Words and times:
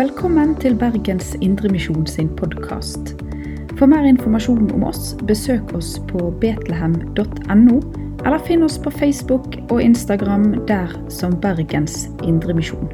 Velkommen 0.00 0.54
til 0.56 0.78
Bergens 0.80 1.34
Indremisjon 1.44 2.06
sin 2.08 2.28
podkast. 2.36 3.10
For 3.76 3.84
mer 3.84 4.06
informasjon 4.08 4.70
om 4.72 4.86
oss, 4.88 5.10
besøk 5.28 5.74
oss 5.76 5.90
på 6.08 6.30
betlehem.no, 6.40 7.74
eller 8.24 8.40
finn 8.46 8.64
oss 8.64 8.78
på 8.80 8.88
Facebook 8.94 9.58
og 9.68 9.82
Instagram 9.84 10.54
der 10.70 10.94
som 11.12 11.36
Bergens 11.42 12.06
Indremisjon. 12.24 12.88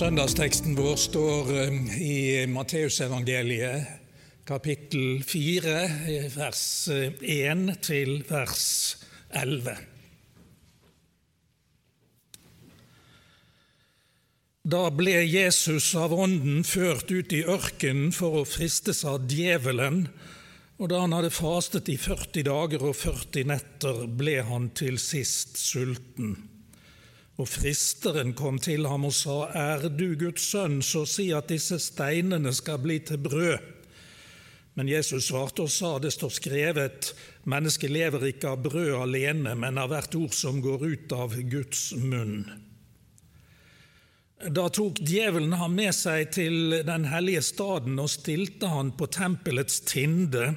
Søndagsteksten 0.00 0.74
vår 0.74 0.98
står 1.06 1.54
eh, 1.62 1.80
i 2.02 2.18
Matteusevangeliet, 2.50 3.97
kapittel 4.48 5.20
4, 5.28 5.72
vers 6.32 6.88
1 7.20 7.66
til 7.84 8.22
vers 8.30 8.68
11. 9.36 9.74
Da 14.64 14.80
ble 14.96 15.18
Jesus 15.28 15.90
av 16.00 16.16
Ånden 16.16 16.64
ført 16.64 17.12
ut 17.12 17.36
i 17.36 17.42
ørkenen 17.44 18.08
for 18.16 18.40
å 18.40 18.48
fristes 18.48 19.04
av 19.04 19.28
djevelen, 19.28 20.06
og 20.80 20.94
da 20.94 21.04
han 21.04 21.18
hadde 21.18 21.34
fastet 21.34 21.92
i 21.92 22.00
40 22.00 22.48
dager 22.48 22.88
og 22.88 22.96
40 22.96 23.52
netter, 23.52 24.04
ble 24.08 24.40
han 24.48 24.72
til 24.72 24.96
sist 24.96 25.60
sulten. 25.60 26.38
Og 27.36 27.52
fristeren 27.52 28.32
kom 28.32 28.56
til 28.64 28.88
ham 28.88 29.04
og 29.10 29.12
sa, 29.12 29.42
Er 29.52 29.90
du 29.92 30.14
Guds 30.16 30.54
sønn, 30.54 30.80
så 30.80 31.04
si 31.04 31.34
at 31.36 31.52
disse 31.52 31.76
steinene 31.82 32.56
skal 32.56 32.80
bli 32.80 33.04
til 33.04 33.20
brød. 33.28 33.74
Men 34.78 34.86
Jesus 34.86 35.26
svarte 35.26 35.64
og 35.66 35.72
sa, 35.74 35.96
Det 35.98 36.12
står 36.14 36.30
skrevet, 36.36 37.10
Mennesket 37.50 37.90
lever 37.90 38.28
ikke 38.30 38.52
av 38.54 38.62
brød 38.62 38.94
alene, 39.00 39.56
men 39.58 39.78
av 39.80 39.90
hvert 39.90 40.14
ord 40.14 40.34
som 40.36 40.60
går 40.62 40.84
ut 40.86 41.14
av 41.16 41.34
Guds 41.50 41.90
munn. 41.98 42.44
Da 44.38 44.68
tok 44.70 45.00
djevelen 45.02 45.56
ham 45.58 45.74
med 45.74 45.90
seg 45.96 46.30
til 46.36 46.76
den 46.86 47.08
hellige 47.10 47.42
staden 47.42 47.98
og 47.98 48.12
stilte 48.12 48.70
han 48.70 48.92
på 48.94 49.08
tempelets 49.10 49.80
tinde 49.88 50.52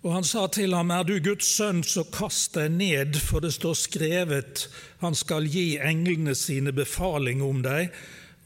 og 0.00 0.14
han 0.14 0.24
sa 0.24 0.46
til 0.48 0.72
ham, 0.72 0.90
Er 0.90 1.04
du 1.04 1.18
Guds 1.20 1.48
sønn, 1.58 1.82
så 1.84 2.06
kast 2.08 2.54
deg 2.56 2.72
ned, 2.72 3.18
for 3.20 3.44
det 3.44 3.52
står 3.52 3.76
skrevet, 3.76 4.68
Han 5.00 5.14
skal 5.14 5.44
gi 5.44 5.76
englene 5.76 6.34
sine 6.34 6.72
befaling 6.72 7.42
om 7.44 7.60
deg, 7.62 7.92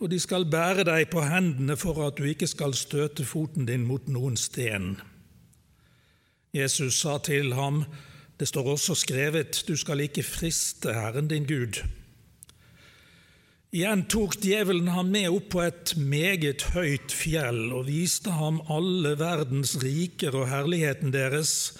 og 0.00 0.10
de 0.10 0.18
skal 0.20 0.46
bære 0.50 0.84
deg 0.88 1.08
på 1.12 1.22
hendene 1.24 1.76
for 1.78 2.00
at 2.06 2.18
du 2.18 2.26
ikke 2.28 2.48
skal 2.50 2.74
støte 2.74 3.24
foten 3.24 3.68
din 3.68 3.86
mot 3.86 4.08
noen 4.10 4.36
sten. 4.36 4.96
Jesus 6.54 7.00
sa 7.00 7.18
til 7.18 7.54
ham, 7.54 7.84
Det 8.38 8.48
står 8.48 8.66
også 8.66 8.94
skrevet, 8.94 9.64
Du 9.68 9.76
skal 9.76 10.00
ikke 10.00 10.22
friste 10.22 10.92
Herren 10.92 11.28
din 11.28 11.46
Gud. 11.46 11.84
Igjen 13.74 14.04
tok 14.06 14.36
djevelen 14.38 14.88
ham 14.88 15.08
med 15.10 15.28
opp 15.34 15.48
på 15.50 15.62
et 15.62 15.96
meget 15.96 16.62
høyt 16.74 17.10
fjell 17.10 17.72
og 17.74 17.88
viste 17.88 18.30
ham 18.30 18.60
alle 18.70 19.16
verdens 19.18 19.76
riker 19.82 20.34
og 20.34 20.48
herligheten 20.48 21.10
deres. 21.10 21.74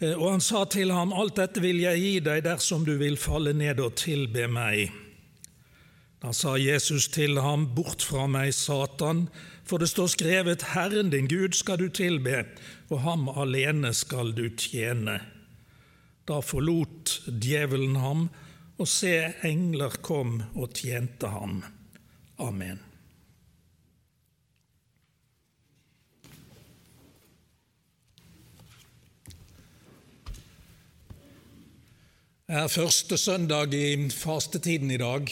Eh, 0.00 0.14
og 0.16 0.30
han 0.30 0.40
sa 0.40 0.64
til 0.64 0.92
ham, 0.92 1.12
Alt 1.12 1.36
dette 1.36 1.60
vil 1.60 1.80
jeg 1.80 2.00
gi 2.00 2.14
deg 2.24 2.44
dersom 2.44 2.84
du 2.88 2.96
vil 2.96 3.16
falle 3.20 3.52
ned 3.52 3.80
og 3.84 3.98
tilbe 4.00 4.48
meg. 4.48 5.03
Da 6.24 6.30
sa 6.32 6.54
Jesus 6.56 7.10
til 7.12 7.36
ham, 7.36 7.66
Bort 7.76 8.00
fra 8.00 8.22
meg, 8.32 8.54
Satan, 8.56 9.26
for 9.68 9.82
det 9.82 9.90
står 9.90 10.08
skrevet, 10.14 10.62
Herren 10.72 11.10
din 11.12 11.28
Gud 11.28 11.52
skal 11.52 11.76
du 11.82 11.90
tilbe, 11.92 12.46
og 12.88 13.02
ham 13.04 13.26
alene 13.28 13.90
skal 13.92 14.32
du 14.32 14.46
tjene. 14.56 15.18
Da 16.24 16.40
forlot 16.40 17.18
djevelen 17.28 18.00
ham, 18.00 18.30
og 18.80 18.88
se, 18.88 19.12
engler 19.44 20.00
kom 20.00 20.38
og 20.54 20.72
tjente 20.72 21.28
ham. 21.28 21.60
Amen. 22.40 22.80
Det 32.48 32.62
er 32.62 32.72
første 32.72 33.20
søndag 33.20 33.76
i 33.76 34.08
fastetiden 34.08 34.90
i 34.90 35.04
dag. 35.04 35.28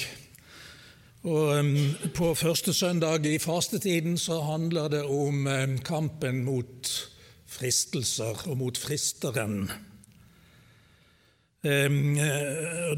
Og 1.23 1.65
På 2.15 2.35
første 2.35 2.73
søndag 2.75 3.27
i 3.27 3.39
fastetiden 3.39 4.19
så 4.19 4.41
handler 4.43 4.89
det 4.89 5.03
om 5.07 5.47
kampen 5.85 6.45
mot 6.45 6.91
fristelser 7.47 8.49
og 8.49 8.57
mot 8.59 8.79
fristeren. 8.79 9.71
Eh, 11.63 11.95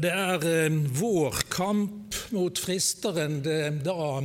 det 0.01 0.09
er 0.09 0.73
vår 0.97 1.43
kamp 1.53 2.17
mot 2.33 2.57
fristeren 2.57 3.43
det 3.45 3.83
da 3.85 4.23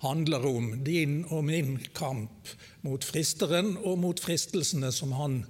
handler 0.00 0.46
om. 0.48 0.72
Din 0.84 1.24
og 1.28 1.44
min 1.44 1.76
kamp 1.92 2.48
mot 2.80 3.04
fristeren 3.04 3.74
og 3.84 3.98
mot 4.00 4.20
fristelsene 4.20 4.92
som 4.92 5.12
han 5.12 5.42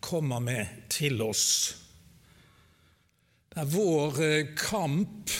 kommer 0.00 0.40
med 0.40 0.88
til 0.88 1.20
oss. 1.20 1.74
Det 3.52 3.60
er 3.62 3.74
vår 3.74 4.22
eh, 4.24 4.54
kamp, 4.56 5.30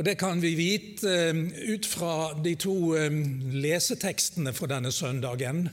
og 0.00 0.06
det 0.06 0.16
kan 0.16 0.40
vi 0.40 0.54
vite 0.56 1.10
ut 1.68 1.84
fra 1.84 2.32
de 2.40 2.54
to 2.56 2.96
lesetekstene 3.52 4.54
for 4.56 4.70
denne 4.72 4.88
søndagen. 4.96 5.66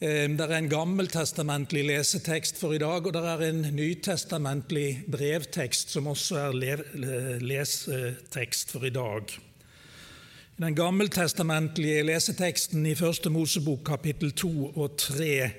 Ehm, 0.00 0.34
det 0.34 0.48
er 0.48 0.56
en 0.56 0.68
gammeltestamentlig 0.68 1.84
lesetekst 1.86 2.58
for 2.58 2.74
i 2.74 2.80
dag, 2.82 3.06
og 3.06 3.12
det 3.14 3.20
er 3.22 3.44
en 3.46 3.60
nytestamentlig 3.76 5.04
brevtekst 5.12 5.94
som 5.94 6.08
også 6.10 6.40
er 6.48 7.38
lesetekst 7.44 8.74
for 8.74 8.88
i 8.88 8.90
dag. 8.90 9.36
I 10.58 10.64
den 10.64 10.74
gammeltestamentlige 10.74 12.02
leseteksten 12.08 12.86
i 12.86 12.96
Første 12.98 13.30
Mosebok 13.30 13.84
kapittel 13.86 14.32
2 14.32 14.72
og 14.74 14.96
3 14.98 15.50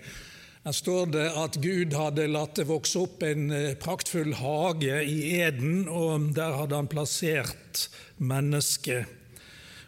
der 0.61 0.75
står 0.77 1.07
det 1.09 1.25
at 1.41 1.55
Gud 1.57 1.95
hadde 1.97 2.27
latt 2.29 2.59
det 2.59 2.67
vokse 2.69 3.01
opp 3.01 3.23
en 3.25 3.49
eh, 3.55 3.73
praktfull 3.81 4.35
hage 4.38 4.99
i 5.09 5.39
Eden, 5.39 5.88
og 5.89 6.35
der 6.38 6.53
hadde 6.59 6.77
han 6.77 6.89
plassert 6.91 7.88
mennesket. 8.22 9.09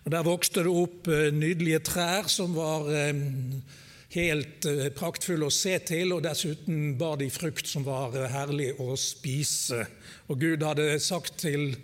Og 0.04 0.12
Der 0.12 0.26
vokste 0.26 0.64
det 0.66 0.74
opp 0.74 1.08
eh, 1.08 1.30
nydelige 1.30 1.84
trær 1.86 2.26
som 2.26 2.58
var 2.58 2.90
eh, 2.90 3.14
helt 4.18 4.66
praktfulle 4.98 5.46
å 5.46 5.54
se 5.54 5.78
til, 5.86 6.12
og 6.14 6.26
dessuten 6.26 6.98
bar 6.98 7.22
de 7.22 7.30
frukt 7.34 7.70
som 7.70 7.86
var 7.86 8.18
herlig 8.34 8.74
å 8.82 8.98
spise. 8.98 9.86
Og 10.30 10.42
Gud 10.42 10.66
hadde 10.66 10.98
sagt 11.02 11.38
til 11.46 11.76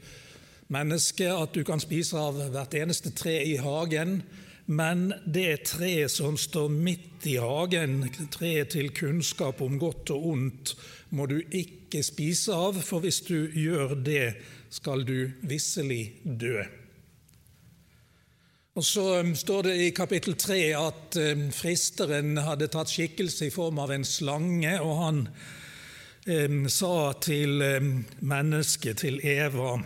mennesket 0.70 1.30
at 1.34 1.54
du 1.54 1.62
kan 1.66 1.82
spise 1.82 2.18
av 2.18 2.38
hvert 2.54 2.78
eneste 2.78 3.14
tre 3.14 3.38
i 3.46 3.58
hagen, 3.62 4.22
men 4.70 5.14
det 5.26 5.66
treet 5.72 6.12
som 6.14 6.36
står 6.38 6.70
midt 6.70 7.26
i 7.26 7.40
hagen, 7.42 8.04
treet 8.30 8.76
til 8.76 8.92
kunnskap 8.94 9.64
om 9.66 9.80
godt 9.82 10.12
og 10.14 10.28
ondt, 10.30 10.76
må 11.10 11.26
du 11.26 11.40
ikke 11.42 12.04
spise 12.06 12.54
av, 12.54 12.78
for 12.86 13.02
hvis 13.02 13.24
du 13.26 13.50
gjør 13.50 13.96
det, 14.06 14.36
skal 14.70 15.02
du 15.08 15.32
visselig 15.50 16.20
dø. 16.22 16.62
Og 18.78 18.86
Så 18.86 19.08
um, 19.26 19.34
står 19.36 19.64
det 19.72 19.76
i 19.82 19.90
kapittel 19.90 20.38
3 20.38 20.60
at 20.78 21.18
um, 21.18 21.48
fristeren 21.52 22.38
hadde 22.38 22.70
tatt 22.70 22.94
skikkelse 22.94 23.50
i 23.50 23.54
form 23.54 23.82
av 23.82 23.92
en 23.92 24.06
slange, 24.06 24.76
og 24.86 24.94
han 25.02 25.24
um, 26.30 26.62
sa 26.70 26.94
til 27.26 27.58
mennesket, 28.22 29.02
til 29.02 29.18
Eva, 29.26 29.80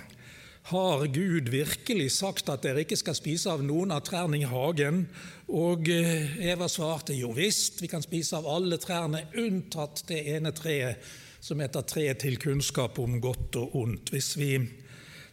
har 0.64 1.08
Gud 1.12 1.50
virkelig 1.52 2.12
sagt 2.16 2.48
at 2.50 2.64
dere 2.64 2.86
ikke 2.86 3.00
skal 3.00 3.18
spise 3.18 3.52
av 3.52 3.64
noen 3.66 3.92
av 3.92 4.06
trærne 4.08 4.40
i 4.40 4.48
hagen? 4.48 5.04
Og 5.52 5.90
uh, 5.92 6.38
Eva 6.40 6.70
svarte 6.72 7.16
jo 7.18 7.34
visst, 7.36 7.82
vi 7.84 7.92
kan 7.92 8.06
spise 8.06 8.40
av 8.40 8.48
alle 8.48 8.80
trærne 8.80 9.26
unntatt 9.36 10.06
det 10.08 10.22
ene 10.38 10.54
treet 10.56 11.04
som 11.44 11.60
heter 11.60 11.84
treet 11.84 12.22
til 12.24 12.38
kunnskap 12.40 13.00
om 13.04 13.18
godt 13.20 13.58
og 13.60 13.76
ondt. 13.76 14.14
Hvis 14.16 14.30
vi 14.40 14.54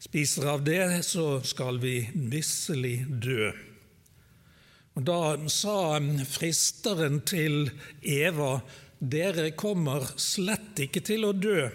spiser 0.02 0.48
av 0.56 0.64
det, 0.66 1.04
så 1.06 1.38
skal 1.46 1.78
vi 1.78 2.00
visselig 2.32 3.04
dø. 3.22 3.52
Og 4.98 5.04
Da 5.06 5.36
sa 5.46 6.00
fristeren 6.26 7.20
til 7.22 7.70
Eva, 8.02 8.58
dere 8.98 9.52
kommer 9.54 10.08
slett 10.18 10.82
ikke 10.82 11.04
til 11.06 11.28
å 11.28 11.32
dø, 11.32 11.70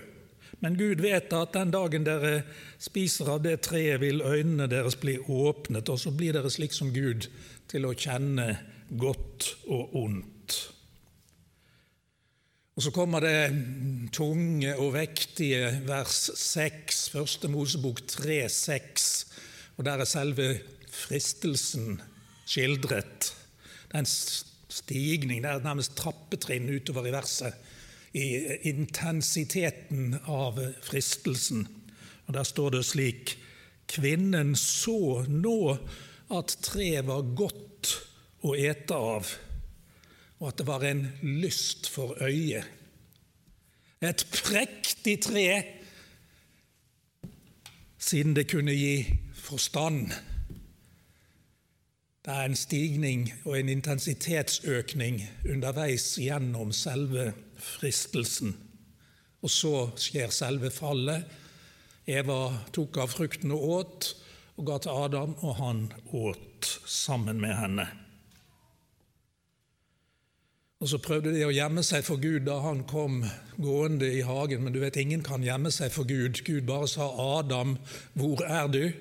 men 0.64 0.78
Gud 0.80 1.02
vet 1.04 1.34
at 1.36 1.56
den 1.56 1.74
dagen 1.74 2.06
dere 2.08 2.44
spiser 2.82 3.34
av 3.36 3.44
det 3.44 3.58
treet, 3.68 4.00
vil 4.02 4.24
øynene 4.24 4.70
deres 4.72 4.98
bli 5.00 5.18
åpnet, 5.20 5.90
og 5.90 6.00
så 6.00 6.14
blir 6.16 6.36
dere 6.36 6.52
slik 6.54 6.76
som 6.76 6.94
Gud, 6.96 7.28
til 7.68 7.88
å 7.88 7.96
kjenne 7.98 8.54
godt 8.96 9.52
og 9.68 9.96
ondt. 10.06 10.58
Og 12.76 12.84
Så 12.84 12.92
kommer 12.92 13.24
det 13.24 13.56
tunge 14.12 14.74
og 14.76 14.94
vektige 14.98 15.70
vers 15.88 16.28
6, 16.36 17.06
første 17.14 17.48
Mosebok 17.48 18.02
3, 18.08 18.50
6, 18.52 19.06
og 19.78 19.86
der 19.88 20.04
er 20.04 20.10
selve 20.10 20.50
fristelsen 20.92 22.02
skildret. 22.46 23.32
Det 23.88 23.96
er 23.96 24.04
en 24.04 24.12
stigning, 24.76 25.44
det 25.44 25.52
er 25.52 25.64
nærmest 25.64 25.96
trappetrinn 25.96 26.68
utover 26.68 27.08
i 27.08 27.16
verset, 27.16 27.56
i 28.16 28.58
intensiteten 28.70 30.16
av 30.26 30.60
fristelsen. 30.82 31.68
Og 32.26 32.34
Der 32.34 32.44
står 32.44 32.70
det 32.70 32.86
slik 32.86 33.38
Kvinnen 33.88 34.56
så 34.56 35.26
nå 35.30 35.78
at 36.34 36.56
treet 36.66 37.06
var 37.06 37.28
godt 37.38 37.92
å 38.42 38.56
ete 38.58 38.96
av, 38.98 39.30
og 40.40 40.48
at 40.50 40.58
det 40.58 40.66
var 40.68 40.86
en 40.88 41.04
lyst 41.22 41.90
for 41.94 42.18
øyet. 42.24 42.66
Et 44.02 44.26
prektig 44.34 45.20
tre, 45.22 45.50
siden 48.00 48.34
det 48.36 48.48
kunne 48.50 48.74
gi 48.74 49.06
forstand. 49.38 50.10
Det 52.26 52.34
er 52.34 52.50
en 52.50 52.58
stigning 52.58 53.28
og 53.44 53.60
en 53.60 53.70
intensitetsøkning 53.70 55.22
underveis 55.46 56.16
gjennom 56.18 56.74
selve 56.74 57.34
fristelsen. 57.66 58.56
Og 59.46 59.52
så 59.52 59.74
skjer 60.02 60.34
selve 60.34 60.72
fallet. 60.74 61.26
Eva 62.06 62.40
tok 62.74 63.02
av 63.02 63.12
frukten 63.14 63.54
og 63.56 63.68
åt, 63.80 64.10
og 64.56 64.68
ga 64.70 64.80
til 64.82 65.06
Adam, 65.06 65.36
og 65.42 65.56
han 65.60 65.86
åt 66.14 66.70
sammen 66.86 67.42
med 67.42 67.56
henne. 67.58 67.88
Og 70.84 70.90
Så 70.92 71.00
prøvde 71.02 71.32
de 71.34 71.46
å 71.48 71.54
gjemme 71.56 71.82
seg 71.88 72.04
for 72.06 72.22
Gud 72.22 72.44
da 72.46 72.60
han 72.62 72.84
kom 72.86 73.24
gående 73.58 74.10
i 74.12 74.22
hagen, 74.28 74.62
men 74.64 74.74
du 74.76 74.82
vet, 74.84 74.98
ingen 75.02 75.24
kan 75.26 75.44
gjemme 75.44 75.72
seg 75.74 75.90
for 75.94 76.06
Gud. 76.06 76.44
Gud 76.46 76.68
bare 76.68 76.88
sa 76.88 77.08
'Adam, 77.10 77.78
hvor 78.14 78.44
er 78.44 78.68
du?' 78.68 78.94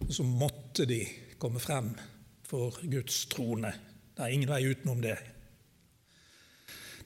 Og 0.00 0.14
så 0.14 0.24
måtte 0.24 0.86
de 0.86 1.06
komme 1.38 1.60
frem 1.60 1.94
for 2.42 2.74
Guds 2.90 3.26
trone. 3.26 3.72
Det 4.16 4.24
er 4.24 4.32
ingen 4.32 4.48
vei 4.48 4.64
utenom 4.66 5.02
det. 5.02 5.18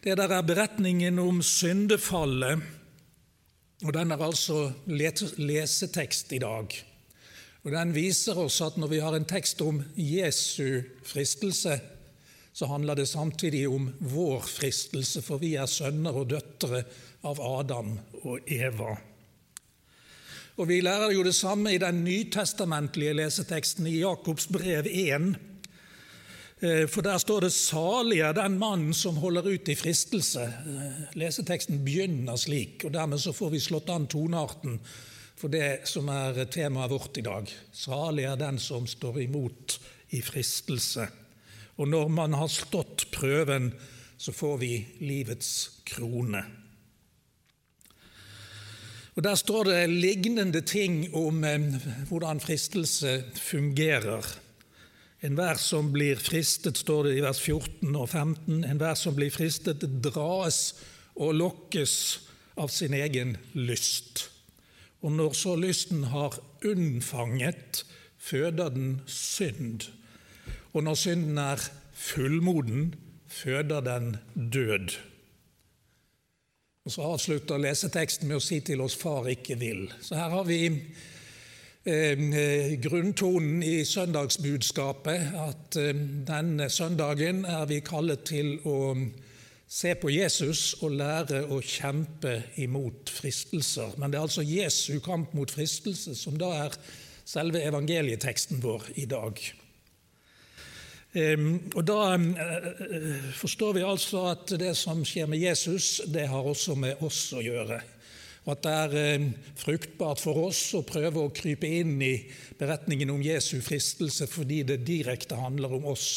Det 0.05 0.19
der 0.21 0.29
er 0.29 0.45
beretningen 0.45 1.17
om 1.19 1.39
syndefallet, 1.41 2.61
og 3.85 3.93
den 3.97 4.11
er 4.13 4.21
altså 4.21 4.67
lesetekst 5.41 6.33
i 6.37 6.41
dag. 6.43 6.75
Og 7.65 7.73
Den 7.73 7.95
viser 7.95 8.37
oss 8.37 8.61
at 8.61 8.77
når 8.77 8.91
vi 8.93 8.99
har 9.01 9.17
en 9.17 9.25
tekst 9.25 9.63
om 9.65 9.81
Jesu 9.97 10.83
fristelse, 11.09 11.79
så 12.53 12.67
handler 12.69 12.95
det 13.01 13.09
samtidig 13.09 13.65
om 13.69 13.89
vår 14.01 14.45
fristelse, 14.45 15.23
for 15.23 15.41
vi 15.41 15.55
er 15.57 15.67
sønner 15.67 16.13
og 16.13 16.29
døtre 16.35 16.83
av 17.25 17.41
Adam 17.41 17.97
og 18.23 18.45
Eva. 18.45 18.99
Og 20.57 20.69
Vi 20.69 20.83
lærer 20.85 21.17
jo 21.17 21.25
det 21.25 21.35
samme 21.35 21.73
i 21.73 21.81
den 21.81 22.05
nytestamentlige 22.05 23.17
leseteksten 23.17 23.87
i 23.87 24.03
Jakobs 24.05 24.47
brev 24.53 24.85
1. 24.85 25.33
Eh, 26.65 26.87
for 26.89 27.03
der 27.03 27.19
står 27.19 27.41
det 27.41 27.53
'salig 27.53 28.19
er 28.21 28.33
den 28.33 28.59
mannen 28.59 28.95
som 28.95 29.17
holder 29.17 29.43
ut 29.43 29.69
i 29.69 29.75
fristelse'. 29.75 30.41
Eh, 30.41 31.17
leseteksten 31.17 31.85
begynner 31.85 32.37
slik, 32.37 32.85
og 32.85 32.93
dermed 32.93 33.19
så 33.19 33.33
får 33.33 33.51
vi 33.51 33.61
slått 33.61 33.89
an 33.89 34.07
tonearten 34.07 34.81
for 35.37 35.49
det 35.49 35.81
som 35.85 36.09
er 36.09 36.45
temaet 36.45 36.91
vårt 36.91 37.19
i 37.19 37.21
dag. 37.21 37.51
Salig 37.73 38.25
er 38.25 38.37
den 38.37 38.59
som 38.59 38.87
står 38.87 39.21
imot 39.21 39.79
i 40.11 40.21
fristelse. 40.21 41.09
Og 41.77 41.89
når 41.89 42.09
man 42.09 42.33
har 42.33 42.49
stått 42.49 43.11
prøven, 43.13 43.73
så 44.19 44.33
får 44.33 44.59
vi 44.59 44.87
livets 45.01 45.71
krone. 45.85 46.45
Og 49.17 49.23
Der 49.23 49.35
står 49.35 49.65
det 49.65 49.91
lignende 49.91 50.61
ting 50.61 51.15
om 51.15 51.45
eh, 51.45 51.61
hvordan 52.09 52.41
fristelse 52.41 53.25
fungerer. 53.35 54.44
Enhver 55.25 55.57
som 55.57 55.89
blir 55.93 56.21
fristet, 56.21 56.77
står 56.77 57.09
det 57.09 57.15
i 57.17 57.23
vers 57.25 57.41
14 57.41 57.95
og 57.97 58.09
15, 58.11 58.65
enhver 58.69 58.97
som 58.99 59.17
blir 59.17 59.33
fristet, 59.33 59.81
dras 60.05 60.75
og 61.17 61.33
lokkes 61.39 61.95
av 62.61 62.69
sin 62.69 62.93
egen 62.99 63.39
lyst. 63.57 64.27
Og 65.01 65.15
når 65.17 65.33
så 65.37 65.55
lysten 65.57 66.05
har 66.13 66.37
unnfanget, 66.65 67.85
føder 68.21 68.73
den 68.73 69.01
synd. 69.09 69.89
Og 70.73 70.85
når 70.85 71.01
synden 71.01 71.41
er 71.41 71.65
fullmoden, 71.93 72.95
føder 73.29 73.81
den 73.85 74.17
død. 74.35 74.97
Og 76.85 76.93
Så 76.93 77.03
avslutter 77.03 77.61
leseteksten 77.61 78.29
med 78.29 78.37
å 78.37 78.45
si 78.45 78.61
til 78.61 78.81
oss 78.85 78.97
'Far 78.97 79.29
ikke 79.29 79.57
vil'. 79.57 79.93
Så 80.03 80.15
her 80.15 80.29
har 80.29 80.45
vi 80.45 80.83
grunntonen 81.85 83.63
i 83.63 83.85
søndagsbudskapet, 83.85 85.35
at 85.37 85.77
eh, 85.77 85.93
denne 86.25 86.71
søndagen 86.73 87.45
er 87.45 87.67
vi 87.69 87.83
kallet 87.85 88.25
til 88.25 88.57
å 88.65 88.95
se 89.69 89.93
på 90.01 90.09
Jesus 90.13 90.75
og 90.81 90.97
lære 90.97 91.43
å 91.53 91.61
kjempe 91.61 92.39
imot 92.57 93.13
fristelser. 93.13 93.99
Men 93.99 94.11
det 94.13 94.19
er 94.19 94.25
altså 94.25 94.47
Jesu 94.47 95.01
kamp 95.05 95.35
mot 95.37 95.51
fristelse 95.51 96.15
som 96.17 96.39
da 96.41 96.53
er 96.65 96.79
selve 97.25 97.61
evangelieteksten 97.65 98.63
vår 98.65 98.89
i 99.01 99.05
dag. 99.11 99.41
Ehm, 101.15 101.71
og 101.75 101.85
Da 101.87 102.15
eh, 102.17 103.33
forstår 103.37 103.77
vi 103.77 103.85
altså 103.85 104.25
at 104.33 104.57
det 104.59 104.73
som 104.77 105.05
skjer 105.05 105.29
med 105.29 105.39
Jesus, 105.39 106.01
det 106.07 106.29
har 106.29 106.43
også 106.43 106.75
med 106.75 107.05
oss 107.05 107.29
å 107.37 107.45
gjøre. 107.45 107.83
Og 108.45 108.53
at 108.53 108.65
det 108.65 108.73
er 108.77 108.95
eh, 109.01 109.27
fruktbart 109.57 110.21
for 110.21 110.51
oss 110.51 110.61
å 110.77 110.85
prøve 110.85 111.23
å 111.23 111.33
krype 111.33 111.69
inn 111.81 111.97
i 112.05 112.15
beretningen 112.61 113.15
om 113.15 113.25
Jesu 113.25 113.57
fristelse 113.65 114.29
fordi 114.29 114.63
det 114.69 114.83
direkte 114.85 115.39
handler 115.41 115.79
om 115.79 115.89
oss 115.95 116.09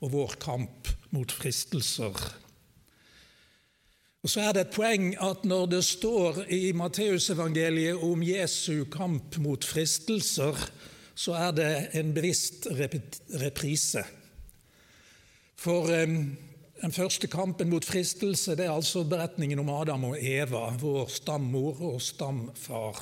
og 0.00 0.14
vår 0.16 0.38
kamp 0.42 0.90
mot 1.14 1.30
fristelser. 1.30 2.16
Og 4.20 4.28
Så 4.28 4.42
er 4.42 4.52
det 4.52 4.66
et 4.66 4.74
poeng 4.74 5.12
at 5.22 5.46
når 5.48 5.68
det 5.76 5.84
står 5.86 6.42
i 6.52 6.72
Matteusevangeliet 6.76 8.02
om 8.04 8.20
Jesu 8.24 8.84
kamp 8.92 9.38
mot 9.40 9.64
fristelser, 9.64 10.58
så 11.14 11.36
er 11.38 11.54
det 11.56 11.70
en 11.96 12.12
bevisst 12.16 12.66
reprise. 13.40 14.02
For 15.60 15.88
den 16.80 16.92
første 16.96 17.28
kampen 17.28 17.68
mot 17.68 17.84
fristelse 17.84 18.54
det 18.56 18.64
er 18.64 18.72
altså 18.72 19.02
beretningen 19.04 19.60
om 19.60 19.68
Adam 19.74 20.06
og 20.10 20.16
Eva, 20.16 20.70
vår 20.80 21.10
stammor 21.12 21.82
og 21.90 21.98
stamfar. 22.00 23.00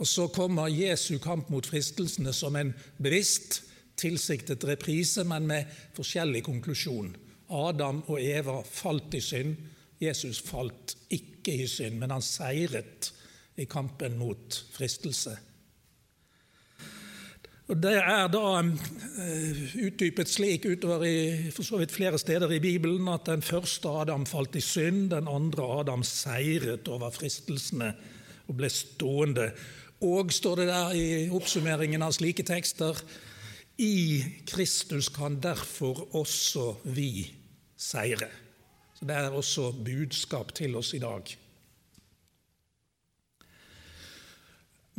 Og 0.00 0.06
Så 0.06 0.28
kommer 0.32 0.68
Jesu 0.72 1.18
kamp 1.18 1.50
mot 1.50 1.66
fristelsene 1.66 2.32
som 2.32 2.56
en 2.56 2.72
bevisst, 2.96 3.62
tilsiktet 4.00 4.64
reprise, 4.64 5.24
men 5.24 5.46
med 5.46 5.68
forskjellig 5.92 6.40
konklusjon. 6.46 7.12
Adam 7.50 8.00
og 8.06 8.22
Eva 8.22 8.62
falt 8.64 9.14
i 9.14 9.20
synd. 9.20 9.56
Jesus 10.00 10.40
falt 10.40 10.96
ikke 11.12 11.52
i 11.52 11.66
synd, 11.68 11.98
men 12.00 12.14
han 12.14 12.24
seiret 12.24 13.12
i 13.60 13.66
kampen 13.68 14.16
mot 14.16 14.56
fristelse. 14.72 15.36
Og 17.70 17.78
Det 17.78 17.92
er 18.02 18.26
da 18.26 18.46
eh, 18.58 19.58
utdypet 19.86 20.26
slik 20.26 20.64
utover 20.66 21.04
i 21.06 21.18
for 21.54 21.62
så 21.62 21.78
vidt 21.78 21.92
flere 21.94 22.18
steder 22.18 22.50
i 22.56 22.62
Bibelen 22.62 23.06
at 23.12 23.28
den 23.28 23.44
første 23.46 23.92
Adam 24.02 24.24
falt 24.26 24.58
i 24.58 24.62
synd, 24.64 25.12
den 25.12 25.30
andre 25.30 25.68
Adam 25.78 26.02
seiret 26.02 26.90
over 26.90 27.14
fristelsene 27.14 27.92
og 28.48 28.56
ble 28.58 28.70
stående. 28.74 29.52
Og, 30.02 30.32
står 30.34 30.62
det 30.62 30.66
der 30.72 30.96
i 30.98 31.06
oppsummeringen 31.30 32.02
av 32.02 32.16
slike 32.16 32.42
tekster, 32.48 32.98
i 33.78 34.24
Kristus 34.50 35.08
kan 35.14 35.38
derfor 35.40 36.08
også 36.18 36.72
vi 36.90 37.30
seire. 37.78 38.32
Så 38.98 39.06
Det 39.06 39.16
er 39.16 39.30
også 39.30 39.70
budskap 39.84 40.50
til 40.58 40.74
oss 40.76 40.90
i 40.94 40.98
dag. 40.98 41.22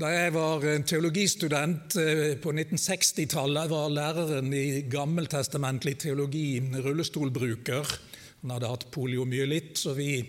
Da 0.02 0.10
jeg 0.10 0.32
var 0.34 0.64
en 0.66 0.84
teologistudent 0.88 1.94
eh, 2.02 2.32
på 2.42 2.50
1960-tallet, 2.56 3.68
var 3.70 3.92
læreren 3.94 4.48
i 4.50 4.82
gammeltestamentlig 4.90 5.94
teologi 6.02 6.58
rullestolbruker. 6.82 7.92
Han 8.42 8.54
hadde 8.56 8.72
hatt 8.72 8.88
poliomyelitt, 8.96 9.76
så 9.78 9.94
vi 9.94 10.24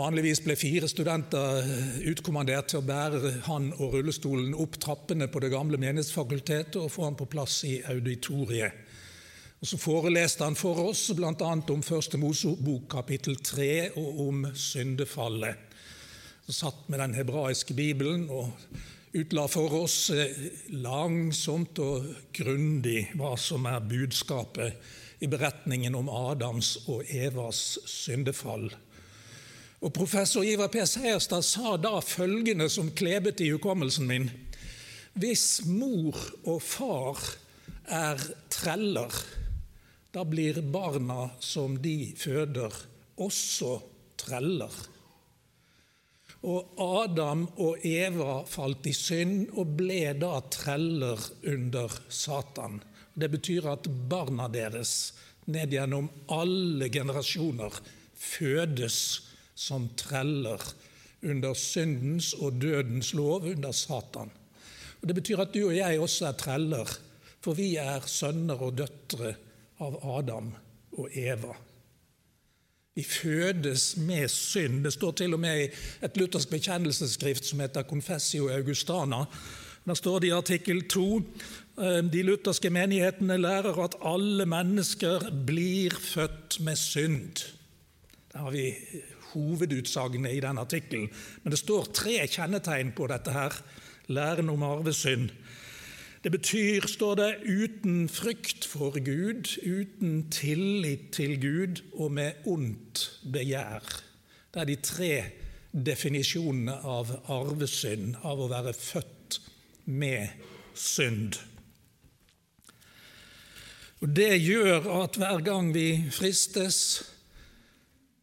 vanligvis 0.00 0.42
ble 0.42 0.58
fire 0.58 0.90
studenter 0.90 1.60
eh, 1.60 2.00
utkommandert 2.10 2.72
til 2.72 2.80
å 2.80 2.88
bære 2.88 3.36
han 3.46 3.70
og 3.76 3.94
rullestolen 3.94 4.58
opp 4.58 4.80
trappene 4.82 5.30
på 5.30 5.44
det 5.44 5.54
gamle 5.54 5.78
menighetsfakultetet 5.78 6.82
og 6.82 6.90
få 6.90 7.06
han 7.06 7.20
på 7.20 7.30
plass 7.30 7.62
i 7.70 7.76
auditoriet. 7.94 8.74
Og 9.60 9.70
Så 9.70 9.78
foreleste 9.78 10.42
han 10.42 10.58
for 10.58 10.82
oss 10.88 11.12
bl.a. 11.14 11.30
om 11.46 11.86
Første 11.86 12.18
Mosebok 12.18 12.90
kapittel 12.90 13.38
3 13.38 13.72
og 14.02 14.24
om 14.26 14.46
syndefallet 14.50 15.69
satt 16.52 16.88
med 16.88 17.00
den 17.00 17.14
hebraiske 17.14 17.74
bibelen 17.74 18.28
og 18.30 18.50
utla 19.12 19.46
for 19.50 19.74
oss 19.82 20.10
eh, 20.14 20.36
langsomt 20.70 21.78
og 21.82 22.06
grundig 22.36 23.08
hva 23.18 23.34
som 23.40 23.66
er 23.70 23.82
budskapet 23.82 24.78
i 25.20 25.28
beretningen 25.30 25.96
om 25.98 26.08
Adams 26.08 26.76
og 26.88 27.02
Evas 27.10 27.78
syndefall. 27.90 28.70
Og 29.80 29.92
Professor 29.96 30.44
Ivar 30.44 30.68
P. 30.72 30.84
Seierstad 30.84 31.44
sa 31.44 31.76
da 31.80 31.98
følgende 32.04 32.68
som 32.72 32.92
klebet 32.92 33.40
i 33.40 33.50
hukommelsen 33.52 34.08
min. 34.08 34.28
Hvis 35.16 35.62
mor 35.66 36.16
og 36.44 36.60
far 36.62 37.20
er 37.90 38.20
treller, 38.52 39.14
da 40.12 40.24
blir 40.26 40.60
barna 40.62 41.30
som 41.40 41.78
de 41.82 42.12
føder, 42.18 42.74
også 43.20 43.78
treller. 44.20 44.74
Og 46.40 46.78
Adam 46.80 47.44
og 47.60 47.82
Eva 47.84 48.40
falt 48.48 48.86
i 48.88 48.94
synd 48.96 49.50
og 49.60 49.74
ble 49.76 50.14
da 50.16 50.38
treller 50.52 51.20
under 51.44 51.92
Satan. 52.08 52.80
Det 53.12 53.28
betyr 53.28 53.68
at 53.74 53.88
barna 54.08 54.48
deres 54.48 55.12
ned 55.50 55.74
gjennom 55.74 56.08
alle 56.32 56.88
generasjoner 56.92 57.76
fødes 58.16 58.96
som 59.58 59.90
treller 60.00 60.62
under 61.20 61.52
syndens 61.52 62.32
og 62.40 62.60
dødens 62.62 63.12
lov, 63.12 63.44
under 63.44 63.72
Satan. 63.76 64.30
Og 65.00 65.08
Det 65.08 65.16
betyr 65.16 65.44
at 65.44 65.52
du 65.52 65.66
og 65.66 65.76
jeg 65.76 66.00
også 66.00 66.30
er 66.30 66.38
treller, 66.40 66.88
for 67.40 67.56
vi 67.56 67.74
er 67.80 68.04
sønner 68.08 68.60
og 68.60 68.76
døtre 68.80 69.34
av 69.80 69.96
Adam 70.18 70.52
og 70.96 71.08
Eva. 71.16 71.56
Vi 73.00 73.04
fødes 73.04 73.96
med 73.96 74.28
synd. 74.28 74.82
Det 74.84 74.92
står 74.92 75.12
til 75.16 75.32
og 75.34 75.40
med 75.40 75.62
i 75.62 75.68
et 76.04 76.16
luthersk 76.20 76.50
bekjennelsesskrift 76.52 77.46
som 77.48 77.62
heter 77.62 77.86
Confessio 77.88 78.50
Augustana. 78.52 79.22
Der 79.88 79.96
står 79.96 80.18
det 80.20 80.28
i 80.28 80.34
artikkel 80.36 80.82
2 80.84 81.04
eh, 81.16 82.02
de 82.12 82.24
lutherske 82.28 82.68
menighetene 82.70 83.38
lærer 83.40 83.78
at 83.86 83.96
alle 84.04 84.44
mennesker 84.44 85.30
blir 85.46 85.96
født 85.96 86.58
med 86.60 86.76
synd. 86.76 87.40
Der 88.34 88.44
har 88.44 88.52
vi 88.52 88.66
hovedutsagnet 89.32 90.36
i 90.36 90.44
den 90.44 90.60
artikkelen. 90.60 91.08
Men 91.42 91.56
det 91.56 91.62
står 91.62 91.88
tre 91.96 92.18
kjennetegn 92.28 92.92
på 92.92 93.08
dette 93.08 93.32
her 93.32 93.56
læren 94.12 94.52
om 94.52 94.66
arvesynd. 94.74 95.30
Det 96.24 96.32
betyr, 96.32 96.86
står 96.86 97.14
det, 97.14 97.30
uten 97.48 98.08
frykt 98.08 98.66
for 98.68 98.92
Gud, 99.04 99.56
uten 99.64 100.26
tillit 100.30 101.12
til 101.16 101.40
Gud 101.40 101.80
og 101.94 102.12
med 102.12 102.44
ondt 102.44 103.06
begjær. 103.32 103.86
Det 104.52 104.60
er 104.60 104.68
de 104.68 104.76
tre 104.76 105.14
definisjonene 105.72 106.74
av 106.84 107.14
arvesynd, 107.24 108.18
av 108.20 108.36
å 108.36 108.50
være 108.52 108.76
født 108.76 109.40
med 109.88 110.28
synd. 110.76 111.40
Og 114.00 114.08
Det 114.16 114.32
gjør 114.42 114.92
at 115.00 115.16
hver 115.16 115.40
gang 115.44 115.72
vi 115.72 116.04
fristes, 116.12 117.02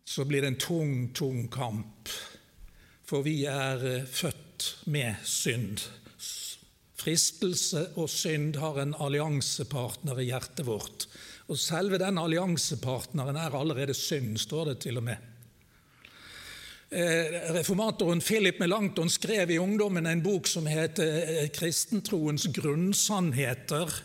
så 0.05 0.25
blir 0.25 0.45
det 0.45 0.53
en 0.53 0.61
tung, 0.61 1.13
tung 1.13 1.47
kamp. 1.49 2.09
For 3.09 3.25
vi 3.25 3.45
er 3.49 4.05
født 4.05 4.75
med 4.85 5.17
synd. 5.25 5.81
Fristelse 6.97 7.83
og 7.95 8.09
synd 8.09 8.57
har 8.57 8.79
en 8.81 8.95
alliansepartner 8.97 10.21
i 10.21 10.31
hjertet 10.31 10.65
vårt. 10.65 11.05
Og 11.47 11.59
selve 11.61 11.99
den 12.01 12.17
alliansepartneren 12.17 13.37
er 13.39 13.55
allerede 13.55 13.93
synd, 13.93 14.37
står 14.41 14.71
det 14.71 14.79
til 14.87 14.97
og 14.97 15.05
med. 15.07 15.33
Eh, 16.89 17.51
reformatoren 17.51 18.21
Philip 18.23 18.59
Melanchthon 18.59 19.09
skrev 19.11 19.51
i 19.51 19.59
ungdommen 19.59 20.05
en 20.07 20.23
bok 20.23 20.47
som 20.47 20.65
heter 20.65 21.17
eh, 21.43 21.49
'Kristentroens 21.49 22.47
grunnsannheter'. 22.55 24.01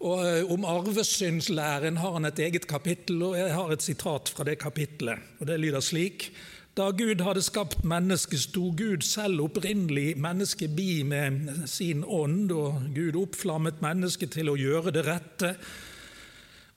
Og 0.00 0.22
eh, 0.26 0.52
Om 0.52 0.64
arvesyndslæren 0.64 1.96
har 1.96 2.12
han 2.12 2.24
et 2.24 2.38
eget 2.38 2.66
kapittel, 2.66 3.22
og 3.22 3.36
jeg 3.38 3.54
har 3.54 3.72
et 3.72 3.82
sitat 3.82 4.28
fra 4.28 4.44
det 4.44 4.58
kapittelet. 4.58 5.18
og 5.40 5.46
Det 5.46 5.60
lyder 5.60 5.80
slik.: 5.80 6.32
da 6.80 6.88
Gud 6.96 7.20
hadde 7.20 7.42
skapt 7.44 7.82
mennesket, 7.84 8.46
sto 8.46 8.70
Gud 8.72 9.04
selv 9.04 9.44
opprinnelig 9.44 10.14
mennesket 10.20 10.72
bi 10.78 11.02
med 11.04 11.66
sin 11.68 12.06
ånd, 12.06 12.48
og 12.56 12.86
Gud 12.96 13.18
oppflammet 13.20 13.82
mennesket 13.84 14.32
til 14.38 14.48
å 14.48 14.56
gjøre 14.56 14.94
det 14.96 15.04
rette. 15.04 15.54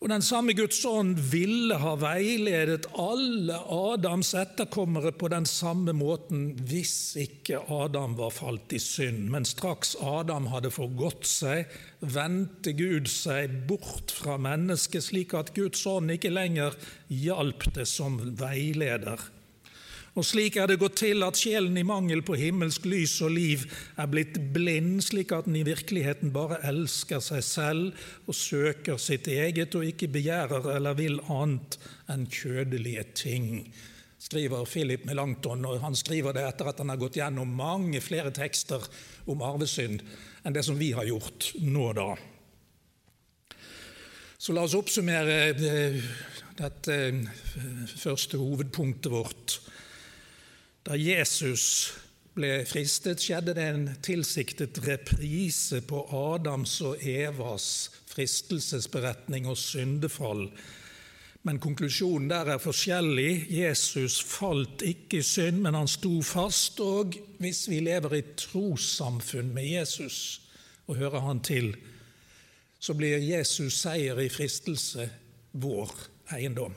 Og 0.03 0.09
Den 0.11 0.25
samme 0.25 0.51
Guds 0.51 0.81
ånd 0.83 1.15
ville 1.31 1.77
ha 1.79 1.93
veiledet 1.95 2.89
alle 2.99 3.55
Adams 3.71 4.33
etterkommere 4.35 5.13
på 5.15 5.29
den 5.31 5.45
samme 5.47 5.93
måten 5.95 6.49
hvis 6.67 7.13
ikke 7.21 7.61
Adam 7.71 8.17
var 8.17 8.33
falt 8.35 8.75
i 8.75 8.81
synd. 8.83 9.29
Men 9.31 9.47
straks 9.47 9.93
Adam 10.03 10.49
hadde 10.51 10.73
forgått 10.75 11.23
seg, 11.29 11.71
vendte 12.03 12.73
Gud 12.75 13.07
seg 13.07 13.55
bort 13.69 14.11
fra 14.11 14.35
mennesket, 14.35 15.07
slik 15.07 15.37
at 15.39 15.53
Guds 15.55 15.85
ånd 15.87 16.11
ikke 16.11 16.33
lenger 16.35 16.75
hjalp 17.07 17.69
det 17.79 17.87
som 17.87 18.19
veileder. 18.43 19.23
Og 20.13 20.25
slik 20.27 20.59
er 20.61 20.69
det 20.69 20.77
gått 20.81 20.99
til 21.01 21.25
at 21.25 21.39
sjelen 21.39 21.77
i 21.79 21.85
mangel 21.87 22.21
på 22.25 22.37
himmelsk 22.37 22.83
lys 22.85 23.15
og 23.25 23.33
liv 23.33 23.63
er 23.97 24.09
blitt 24.11 24.35
blind, 24.53 24.99
slik 25.01 25.33
at 25.33 25.47
den 25.49 25.57
i 25.57 25.65
virkeligheten 25.65 26.33
bare 26.35 26.59
elsker 26.69 27.23
seg 27.23 27.41
selv 27.47 28.05
og 28.27 28.37
søker 28.37 29.01
sitt 29.01 29.27
eget 29.31 29.73
og 29.73 29.87
ikke 29.89 30.11
begjærer 30.13 30.69
eller 30.75 30.99
vil 30.99 31.17
annet 31.33 31.79
enn 32.13 32.27
kjødelige 32.29 33.07
ting 33.17 33.49
skriver 34.23 34.65
Philip 34.65 35.03
Melanchthon, 35.05 35.65
og 35.67 35.81
han 35.83 35.95
skriver 35.99 36.35
det 36.35 36.45
etter 36.47 36.69
at 36.71 36.79
han 36.79 36.93
har 36.93 36.99
gått 37.01 37.17
gjennom 37.19 37.49
mange 37.57 37.99
flere 38.03 38.31
tekster 38.33 38.85
om 39.29 39.43
arvesynd 39.43 40.03
enn 40.43 40.55
det 40.55 40.63
som 40.65 40.79
vi 40.79 40.93
har 40.95 41.07
gjort 41.09 41.51
nå 41.59 41.89
da. 41.97 42.13
Så 44.39 44.55
la 44.55 44.63
oss 44.65 44.75
oppsummere 44.75 45.35
eh, 45.51 45.99
dette 46.59 46.95
eh, 46.95 47.19
første 47.95 48.39
hovedpunktet 48.39 49.11
vårt. 49.11 49.57
Da 50.83 50.97
Jesus 50.99 51.93
ble 52.35 52.63
fristet, 52.67 53.21
skjedde 53.23 53.53
det 53.55 53.65
en 53.71 53.85
tilsiktet 54.03 54.81
reprise 54.83 55.79
på 55.87 56.01
Adams 56.33 56.73
og 56.83 57.03
Evas 57.07 57.67
fristelsesberetning 58.13 59.47
og 59.47 59.57
syndefall. 59.57 60.49
Men 61.43 61.59
konklusjonen 61.63 62.29
der 62.31 62.53
er 62.53 62.61
forskjellig. 62.61 63.47
Jesus 63.51 64.21
falt 64.27 64.83
ikke 64.83 65.19
i 65.19 65.27
synd, 65.27 65.63
men 65.63 65.75
han 65.75 65.87
sto 65.91 66.21
fast. 66.23 66.79
Og 66.83 67.15
hvis 67.43 67.65
vi 67.71 67.79
lever 67.83 68.19
i 68.19 68.23
trossamfunn 68.39 69.51
med 69.55 69.67
Jesus 69.67 70.41
og 70.87 70.99
hører 70.99 71.23
han 71.23 71.39
til, 71.43 71.73
så 72.79 72.95
blir 72.95 73.23
Jesus 73.23 73.79
seier 73.85 74.19
i 74.19 74.31
fristelse 74.31 75.07
vår 75.51 75.91
eiendom. 76.35 76.75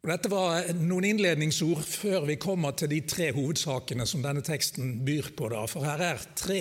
Dette 0.00 0.30
var 0.32 0.64
noen 0.80 1.04
innledningsord 1.10 1.82
før 1.84 2.24
vi 2.30 2.38
kommer 2.40 2.72
til 2.72 2.88
de 2.88 3.02
tre 3.04 3.26
hovedsakene 3.36 4.06
som 4.08 4.22
denne 4.24 4.40
teksten 4.40 5.02
byr 5.04 5.28
på. 5.36 5.50
Da. 5.52 5.66
For 5.68 5.84
her 5.84 6.00
er 6.00 6.22
tre, 6.40 6.60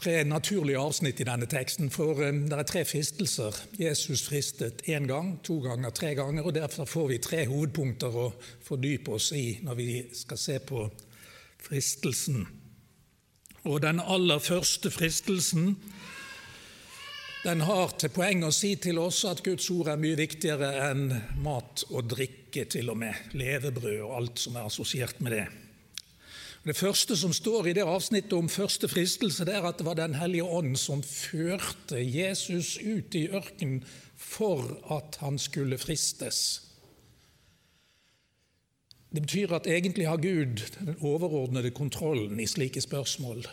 tre 0.00 0.14
naturlige 0.24 0.80
avsnitt 0.80 1.20
i 1.20 1.26
denne 1.28 1.48
teksten. 1.52 1.92
For 1.92 2.22
um, 2.24 2.46
det 2.48 2.56
er 2.56 2.70
tre 2.70 2.86
fristelser. 2.88 3.60
Jesus 3.76 4.24
fristet 4.24 4.86
én 4.88 5.04
gang, 5.10 5.34
to 5.44 5.58
ganger, 5.66 5.92
tre 5.92 6.14
ganger. 6.16 6.48
og 6.48 6.56
Derfor 6.56 6.88
får 6.88 7.12
vi 7.12 7.20
tre 7.28 7.44
hovedpunkter 7.44 8.16
å 8.16 8.30
fordype 8.64 9.18
oss 9.18 9.34
i 9.36 9.58
når 9.68 9.76
vi 9.76 9.90
skal 10.16 10.40
se 10.40 10.58
på 10.64 10.86
fristelsen. 11.60 12.46
Og 13.68 13.82
Den 13.84 14.00
aller 14.00 14.40
første 14.40 14.88
fristelsen 14.94 15.74
den 17.46 17.62
har 17.62 17.92
til 17.94 18.10
poeng 18.10 18.42
å 18.42 18.50
si 18.54 18.72
til 18.82 18.98
oss 18.98 19.20
at 19.28 19.44
Guds 19.46 19.68
ord 19.70 19.92
er 19.92 20.00
mye 20.02 20.18
viktigere 20.18 20.72
enn 20.88 21.12
mat 21.44 21.84
og 21.92 22.08
drikke, 22.10 22.64
til 22.72 22.90
og 22.90 22.98
med. 22.98 23.14
Levebrød 23.36 24.00
og 24.00 24.14
alt 24.16 24.42
som 24.42 24.56
er 24.56 24.66
assosiert 24.66 25.20
med 25.22 25.36
det. 25.36 25.44
Det 26.66 26.74
første 26.74 27.14
som 27.14 27.34
står 27.36 27.68
i 27.70 27.74
det 27.76 27.84
avsnittet 27.86 28.32
om 28.34 28.48
første 28.50 28.88
fristelse, 28.90 29.44
det 29.46 29.54
er 29.54 29.68
at 29.68 29.78
det 29.78 29.86
var 29.86 29.94
Den 29.94 30.16
hellige 30.18 30.42
ånd 30.42 30.74
som 30.80 31.04
førte 31.06 32.00
Jesus 32.00 32.80
ut 32.82 33.14
i 33.14 33.28
ørkenen 33.28 33.84
for 34.16 34.64
at 34.90 35.20
han 35.22 35.38
skulle 35.38 35.78
fristes. 35.78 36.40
Det 39.12 39.22
betyr 39.22 39.54
at 39.54 39.70
egentlig 39.70 40.08
har 40.08 40.18
Gud 40.18 40.64
den 40.80 40.98
overordnede 40.98 41.70
kontrollen 41.70 42.40
i 42.40 42.48
slike 42.50 42.82
spørsmål. 42.82 43.46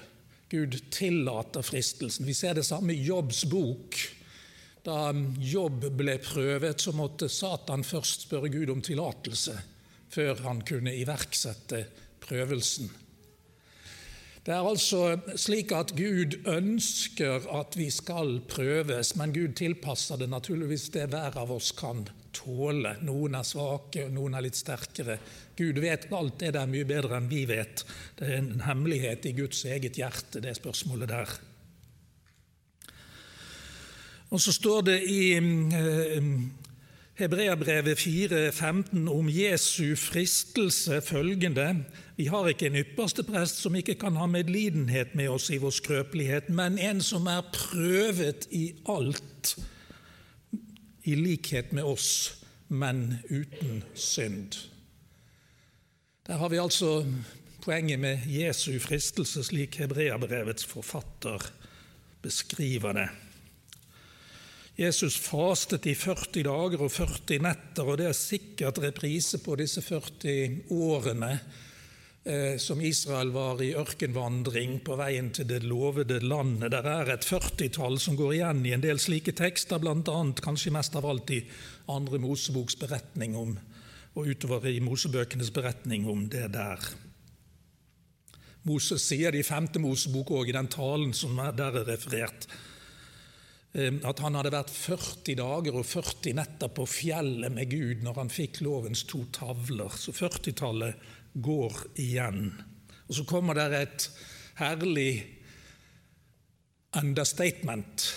Gud 0.53 0.77
tillater 0.93 1.65
fristelsen. 1.65 2.27
Vi 2.29 2.36
ser 2.38 2.53
det 2.53 2.67
samme 2.67 2.93
i 2.93 3.03
Jobbs 3.07 3.43
bok. 3.50 3.98
Da 4.86 5.10
Jobb 5.41 5.88
ble 5.98 6.19
prøvet, 6.22 6.83
så 6.83 6.93
måtte 6.93 7.29
Satan 7.31 7.86
først 7.88 8.27
spørre 8.27 8.51
Gud 8.53 8.69
om 8.69 8.83
tillatelse 8.86 9.55
før 10.13 10.43
han 10.45 10.60
kunne 10.62 10.93
iverksette 10.93 11.79
prøvelsen. 12.22 12.91
Det 14.43 14.51
er 14.53 14.67
altså 14.67 15.15
slik 15.39 15.72
at 15.74 15.95
Gud 15.98 16.36
ønsker 16.51 17.48
at 17.55 17.77
vi 17.79 17.88
skal 17.89 18.41
prøves, 18.51 19.15
men 19.17 19.33
Gud 19.33 19.55
tilpasser 19.57 20.19
det 20.22 20.27
naturligvis 20.29 20.91
det 20.93 21.07
hver 21.10 21.39
av 21.39 21.55
oss 21.55 21.72
kan 21.74 22.03
tåle. 22.33 22.95
Noen 23.05 23.37
er 23.39 23.47
svake, 23.47 24.07
og 24.07 24.13
noen 24.15 24.37
er 24.37 24.45
litt 24.45 24.59
sterkere. 24.59 25.19
Gud 25.57 25.79
vet 25.83 26.09
alt 26.13 26.39
det 26.41 26.53
der 26.57 26.69
mye 26.69 26.87
bedre 26.89 27.19
enn 27.19 27.29
vi 27.31 27.45
vet. 27.49 27.85
Det 28.19 28.29
er 28.29 28.41
en 28.41 28.65
hemmelighet 28.65 29.29
i 29.29 29.35
Guds 29.37 29.63
eget 29.69 29.99
hjerte, 30.01 30.41
det 30.43 30.57
spørsmålet 30.57 31.13
der. 31.13 31.37
Og 34.33 34.41
så 34.41 34.53
står 34.55 34.81
det 34.89 34.99
i, 35.13 35.21
Hebreabrevet 37.13 37.99
4,15 38.01 39.05
om 39.05 39.27
Jesu 39.29 39.93
fristelse 39.95 40.97
følgende 41.05 41.85
Vi 42.15 42.25
har 42.25 42.47
ikke 42.49 42.71
en 42.71 42.79
ypperste 42.79 43.21
prest 43.23 43.61
som 43.61 43.75
ikke 43.77 43.93
kan 44.01 44.17
ha 44.17 44.25
medlidenhet 44.25 45.13
med 45.13 45.29
oss 45.29 45.51
i 45.53 45.59
vår 45.61 45.75
skrøpelighet, 45.77 46.49
men 46.49 46.79
en 46.81 47.01
som 47.05 47.29
er 47.29 47.45
prøvet 47.53 48.47
i 48.49 48.71
alt, 48.89 49.53
i 51.03 51.15
likhet 51.15 51.72
med 51.72 51.83
oss, 51.83 52.43
men 52.67 53.17
uten 53.29 53.83
synd. 53.93 54.55
Der 56.27 56.39
har 56.39 56.50
vi 56.50 56.62
altså 56.62 57.03
poenget 57.63 58.00
med 58.00 58.24
Jesu 58.27 58.79
fristelse, 58.79 59.43
slik 59.43 59.77
Hebreabrevets 59.79 60.65
forfatter 60.65 61.43
beskriver 62.24 62.95
det. 62.95 63.10
Jesus 64.79 65.19
fastet 65.22 65.86
i 65.86 65.93
40 65.93 66.43
dager 66.48 66.81
og 66.81 66.91
40 66.91 67.38
netter, 67.43 67.86
og 67.86 68.00
det 68.00 68.07
er 68.10 68.17
sikkert 68.17 68.79
reprise 68.81 69.38
på 69.43 69.57
disse 69.60 69.83
40 69.86 70.72
årene 70.74 71.36
som 72.58 72.80
Israel 72.80 73.34
var 73.36 73.60
i 73.60 73.74
ørkenvandring 73.75 74.77
på 74.88 74.96
veien 74.96 75.27
til 75.36 75.44
det 75.50 75.58
lovede 75.68 76.22
landet. 76.24 76.72
Der 76.72 76.86
er 76.88 77.10
et 77.12 77.25
førtitall 77.27 77.98
som 78.00 78.15
går 78.15 78.38
igjen 78.38 78.62
i 78.63 78.72
en 78.72 78.86
del 78.86 79.01
slike 79.03 79.34
tekster, 79.36 79.82
bl.a. 79.84 80.20
kanskje 80.39 80.72
mest 80.72 80.96
av 80.96 81.10
alt 81.10 81.34
i 81.36 81.42
andre 81.92 82.22
Moseboks 82.24 82.80
beretning 82.80 83.36
om, 83.36 83.58
og 84.15 84.32
utover 84.32 84.70
i 84.72 84.80
Mosebøkenes 84.80 85.51
beretning 85.51 86.08
om 86.08 86.24
det 86.32 86.48
der. 86.56 86.88
Moses 88.72 89.03
sier 89.03 89.36
det 89.36 89.44
i 89.44 89.50
femte 89.50 89.84
Mosebok 89.84 90.32
òg, 90.32 90.48
i 90.48 90.56
den 90.56 90.72
talen 90.72 91.12
som 91.12 91.36
der 91.36 91.82
er 91.82 91.92
referert 91.92 92.48
Ehm, 93.74 94.00
at 94.06 94.22
han 94.22 94.36
hadde 94.38 94.53
vært 94.53 94.70
40 94.70 95.36
dager 95.39 95.80
og 95.80 95.88
40 95.89 96.36
netter 96.38 96.70
på 96.70 96.86
fjellet 96.86 97.53
med 97.53 97.72
Gud 97.72 98.03
når 98.06 98.20
han 98.22 98.32
fikk 98.34 98.62
lovens 98.62 99.01
to 99.10 99.24
tavler. 99.34 99.96
Så 99.98 100.13
40-tallet 100.13 101.10
går 101.33 101.73
igjen. 102.01 102.53
Og 103.07 103.15
så 103.17 103.25
kommer 103.27 103.57
det 103.57 103.81
et 103.81 104.07
herlig 104.59 105.11
understatement. 106.97 108.07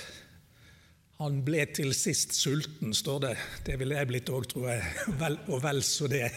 Han 1.16 1.40
ble 1.46 1.64
til 1.72 1.94
sist 1.96 2.34
sulten, 2.36 2.92
står 2.94 3.20
det. 3.24 3.34
Det 3.64 3.78
ville 3.80 3.96
jeg 3.96 4.08
blitt 4.10 4.32
òg, 4.32 4.48
tror 4.52 4.68
jeg. 4.74 4.88
Vel, 5.22 5.38
og 5.48 5.62
vel 5.64 5.82
så 5.84 6.08
det. 6.12 6.28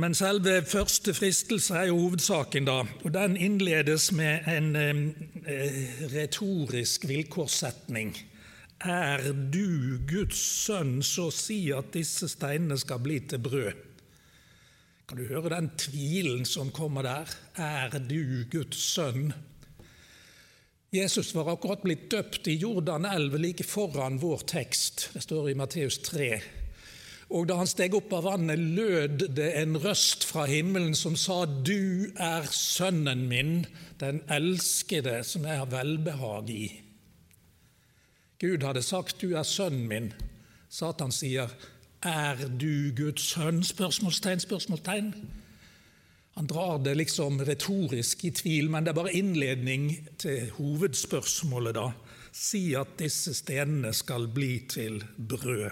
Men 0.00 0.14
selve 0.14 0.60
første 0.68 1.14
fristelse 1.16 1.74
er 1.76 1.88
jo 1.90 1.98
hovedsaken, 1.98 2.68
da. 2.68 2.82
Og 3.04 3.12
den 3.14 3.36
innledes 3.36 4.10
med 4.16 4.46
en 4.48 4.76
eh, 4.76 5.80
retorisk 6.12 7.08
vilkårssetning. 7.08 8.14
Er 8.80 9.32
du 9.52 9.98
Guds 10.08 10.40
sønn, 10.40 11.02
så 11.04 11.28
si 11.34 11.58
at 11.76 11.92
disse 11.96 12.30
steinene 12.32 12.78
skal 12.80 13.00
bli 13.04 13.18
til 13.28 13.42
brød. 13.44 13.89
Kan 15.10 15.18
du 15.18 15.26
høre 15.26 15.50
den 15.50 15.72
tvilen 15.74 16.44
som 16.46 16.68
kommer 16.70 17.02
der? 17.02 17.30
Er 17.58 17.96
du 17.98 18.44
Guds 18.46 18.78
sønn? 18.92 19.32
Jesus 20.94 21.32
var 21.34 21.48
akkurat 21.50 21.82
blitt 21.82 22.04
døpt 22.12 22.46
i 22.46 22.54
Jordanelv 22.62 23.34
like 23.42 23.66
foran 23.66 24.20
vår 24.22 24.44
tekst. 24.52 25.08
Det 25.10 25.24
står 25.24 25.48
i 25.50 25.54
Matteus 25.58 25.98
3. 26.06 26.28
Og 27.34 27.48
da 27.50 27.56
han 27.58 27.66
steg 27.66 27.96
opp 27.98 28.14
av 28.14 28.28
vannet, 28.28 28.62
lød 28.78 29.26
det 29.34 29.48
en 29.58 29.80
røst 29.82 30.28
fra 30.30 30.46
himmelen 30.46 30.94
som 30.94 31.18
sa, 31.18 31.40
Du 31.42 32.14
er 32.14 32.46
sønnen 32.54 33.26
min, 33.26 33.66
den 33.98 34.22
elskede, 34.30 35.24
som 35.26 35.42
jeg 35.42 35.58
har 35.58 35.74
velbehag 35.74 36.54
i. 36.54 36.64
Gud 38.38 38.62
hadde 38.62 38.86
sagt, 38.86 39.18
Du 39.18 39.34
er 39.34 39.42
sønnen 39.42 39.90
min. 39.90 40.12
Satan 40.70 41.10
sier, 41.10 41.50
Er 42.00 42.36
du 42.48 42.92
Guds 42.96 43.26
sønn? 43.28 43.58
Spørsmålstegn, 43.64 44.40
spørsmålstegn. 44.40 45.10
Han 46.38 46.46
drar 46.48 46.78
det 46.80 46.94
liksom 46.96 47.42
retorisk 47.44 48.24
i 48.24 48.30
tvil, 48.30 48.70
men 48.72 48.86
det 48.86 48.94
er 48.94 48.96
bare 48.96 49.12
innledning 49.12 49.90
til 50.18 50.46
hovedspørsmålet, 50.56 51.74
da. 51.76 51.90
Si 52.32 52.72
at 52.78 52.94
disse 52.98 53.34
stenene 53.36 53.92
skal 53.92 54.30
bli 54.32 54.62
til 54.68 55.02
brød. 55.28 55.70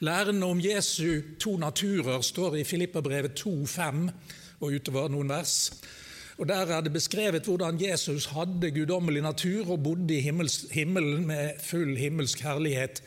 Læren 0.00 0.42
om 0.42 0.60
Jesu 0.64 1.20
to 1.40 1.58
naturer 1.60 2.20
står 2.20 2.56
i 2.56 2.64
Filippabrevet 2.64 3.36
2,5 3.46 4.08
og 4.60 4.72
utover 4.72 5.12
noen 5.12 5.28
vers. 5.28 5.82
Og 6.38 6.48
Der 6.48 6.72
er 6.72 6.80
det 6.80 6.92
beskrevet 6.92 7.44
hvordan 7.44 7.80
Jesus 7.80 8.26
hadde 8.32 8.70
guddommelig 8.70 9.22
natur 9.22 9.70
og 9.70 9.82
bodde 9.82 10.16
i 10.16 10.24
himmelen 10.70 11.26
med 11.26 11.60
full 11.60 11.96
himmelsk 11.96 12.40
herlighet. 12.40 13.02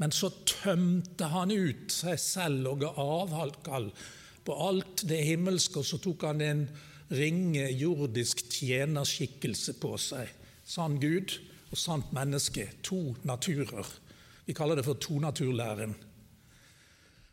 Men 0.00 0.14
så 0.16 0.30
tømte 0.48 1.28
han 1.28 1.52
ut 1.52 1.92
seg 1.92 2.16
selv 2.20 2.72
og 2.72 2.80
ga 2.84 2.94
avkall 2.96 3.90
på 4.46 4.56
alt 4.68 5.04
det 5.08 5.20
himmelske, 5.28 5.82
og 5.82 5.86
så 5.86 6.00
tok 6.00 6.24
han 6.24 6.40
en 6.44 6.64
ringe 7.12 7.66
jordisk 7.74 8.42
tjenerskikkelse 8.48 9.76
på 9.82 9.96
seg. 10.00 10.30
Sann 10.64 10.96
Gud 11.02 11.36
og 11.70 11.78
sant 11.78 12.12
menneske. 12.16 12.68
To 12.86 13.14
naturer. 13.28 13.86
Vi 14.46 14.56
kaller 14.56 14.80
det 14.80 14.86
for 14.86 14.98
tonaturlæren. 14.98 15.94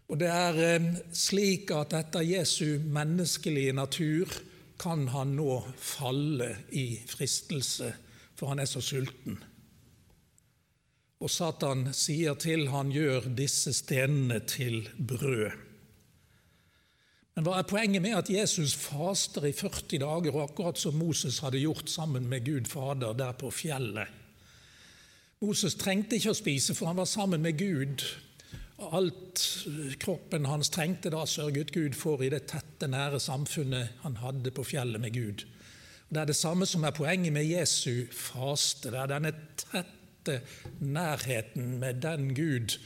Og 0.08 0.20
Det 0.20 0.28
er 0.32 0.60
eh, 0.64 0.92
slik 1.12 1.72
at 1.76 1.94
etter 1.98 2.24
Jesu 2.24 2.80
menneskelige 2.80 3.74
natur 3.76 4.32
kan 4.80 5.08
han 5.12 5.36
nå 5.36 5.60
falle 5.76 6.54
i 6.72 7.00
fristelse, 7.10 7.92
for 8.38 8.54
han 8.54 8.60
er 8.60 8.70
så 8.70 8.82
sulten. 8.82 9.40
Og 11.18 11.32
Satan 11.34 11.88
sier 11.98 12.38
til 12.38 12.68
han 12.70 12.92
gjør 12.94 13.32
disse 13.38 13.74
stenene 13.74 14.40
til 14.46 14.86
brød. 14.98 15.64
Men 17.38 17.46
hva 17.46 17.60
er 17.60 17.70
poenget 17.70 18.02
med 18.02 18.16
at 18.18 18.30
Jesus 18.34 18.74
faster 18.78 19.46
i 19.46 19.54
40 19.54 20.00
dager, 20.02 20.34
og 20.34 20.44
akkurat 20.48 20.80
som 20.82 20.98
Moses 20.98 21.40
hadde 21.46 21.62
gjort 21.62 21.90
sammen 21.90 22.26
med 22.30 22.46
Gud 22.46 22.70
Fader 22.70 23.14
der 23.18 23.36
på 23.38 23.52
fjellet? 23.54 24.10
Moses 25.42 25.76
trengte 25.78 26.18
ikke 26.18 26.34
å 26.34 26.38
spise, 26.38 26.74
for 26.74 26.90
han 26.90 26.98
var 26.98 27.10
sammen 27.10 27.44
med 27.46 27.60
Gud 27.60 28.06
Alt 28.78 29.42
kroppen 29.98 30.46
hans 30.46 30.70
trengte, 30.70 31.10
da 31.10 31.24
sørget 31.26 31.72
Gud 31.74 31.96
for 31.98 32.22
i 32.22 32.30
det 32.30 32.44
tette, 32.52 32.86
nære 32.86 33.18
samfunnet 33.20 33.96
han 34.04 34.20
hadde 34.22 34.54
på 34.54 34.66
fjellet 34.70 35.02
med 35.02 35.16
Gud. 35.16 35.46
Det 36.10 36.22
er 36.22 36.30
det 36.30 36.38
samme 36.38 36.66
som 36.70 36.86
er 36.86 36.94
poenget 36.94 37.34
med 37.34 37.50
Jesu 37.50 38.06
faste. 38.14 38.92
Det 38.94 39.00
er 39.02 39.10
denne 39.10 39.34
tette 39.58 39.97
nærheten 40.80 41.78
med 41.82 42.02
den 42.04 42.32
Gud 42.38 42.78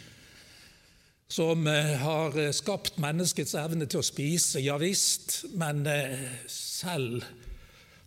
som 1.32 1.68
eh, 1.68 1.96
har 2.02 2.36
skapt 2.52 3.00
menneskets 3.00 3.56
evne 3.56 3.88
til 3.88 4.02
å 4.02 4.06
spise, 4.06 4.60
ja 4.60 4.76
visst, 4.82 5.46
men 5.56 5.86
eh, 5.88 6.28
selv 6.52 7.24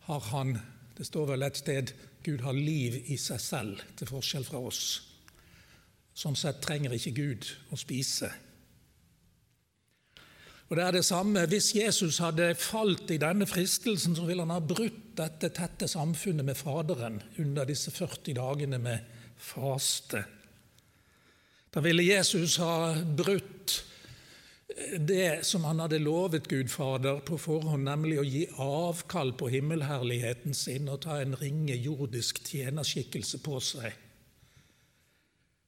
har 0.09 0.31
han 0.33 0.59
Det 0.95 1.03
står 1.09 1.33
vel 1.33 1.43
et 1.43 1.57
sted 1.59 1.91
Gud 2.23 2.45
har 2.47 2.55
liv 2.55 3.01
i 3.11 3.17
seg 3.19 3.41
selv, 3.43 3.81
til 3.99 4.07
forskjell 4.07 4.45
fra 4.47 4.61
oss. 4.63 4.83
Sånn 6.15 6.37
sett 6.39 6.61
trenger 6.63 6.95
ikke 6.95 7.17
Gud 7.17 7.49
å 7.75 7.79
spise. 7.81 8.31
Og 10.71 10.79
det 10.79 10.85
er 10.85 10.95
det 10.97 11.05
samme. 11.05 11.43
Hvis 11.51 11.73
Jesus 11.75 12.21
hadde 12.23 12.55
falt 12.57 13.11
i 13.11 13.19
denne 13.21 13.47
fristelsen, 13.47 14.15
så 14.17 14.25
ville 14.29 14.47
han 14.47 14.55
ha 14.55 14.63
brutt 14.63 15.17
dette 15.19 15.51
tette 15.55 15.89
samfunnet 15.91 16.47
med 16.47 16.57
Faderen 16.57 17.21
under 17.43 17.69
disse 17.69 17.93
40 17.95 18.39
dagene 18.39 18.79
med 18.79 19.14
faste. 19.45 20.25
Da 21.75 21.83
ville 21.85 22.07
Jesus 22.07 22.57
ha 22.63 22.95
brutt 22.95 23.83
det 24.99 25.47
som 25.47 25.65
han 25.65 25.81
hadde 25.85 26.01
lovet 26.03 26.49
Gud 26.49 26.71
Fader 26.71 27.21
på 27.27 27.39
forhånd, 27.39 27.85
nemlig 27.87 28.19
å 28.19 28.27
gi 28.27 28.45
avkall 28.63 29.35
på 29.39 29.51
himmelherligheten 29.53 30.57
sin 30.57 30.89
og 30.91 31.05
ta 31.05 31.21
en 31.23 31.37
ringe 31.39 31.77
jordisk 31.77 32.41
tjenerskikkelse 32.47 33.43
på 33.45 33.61
seg. 33.63 33.93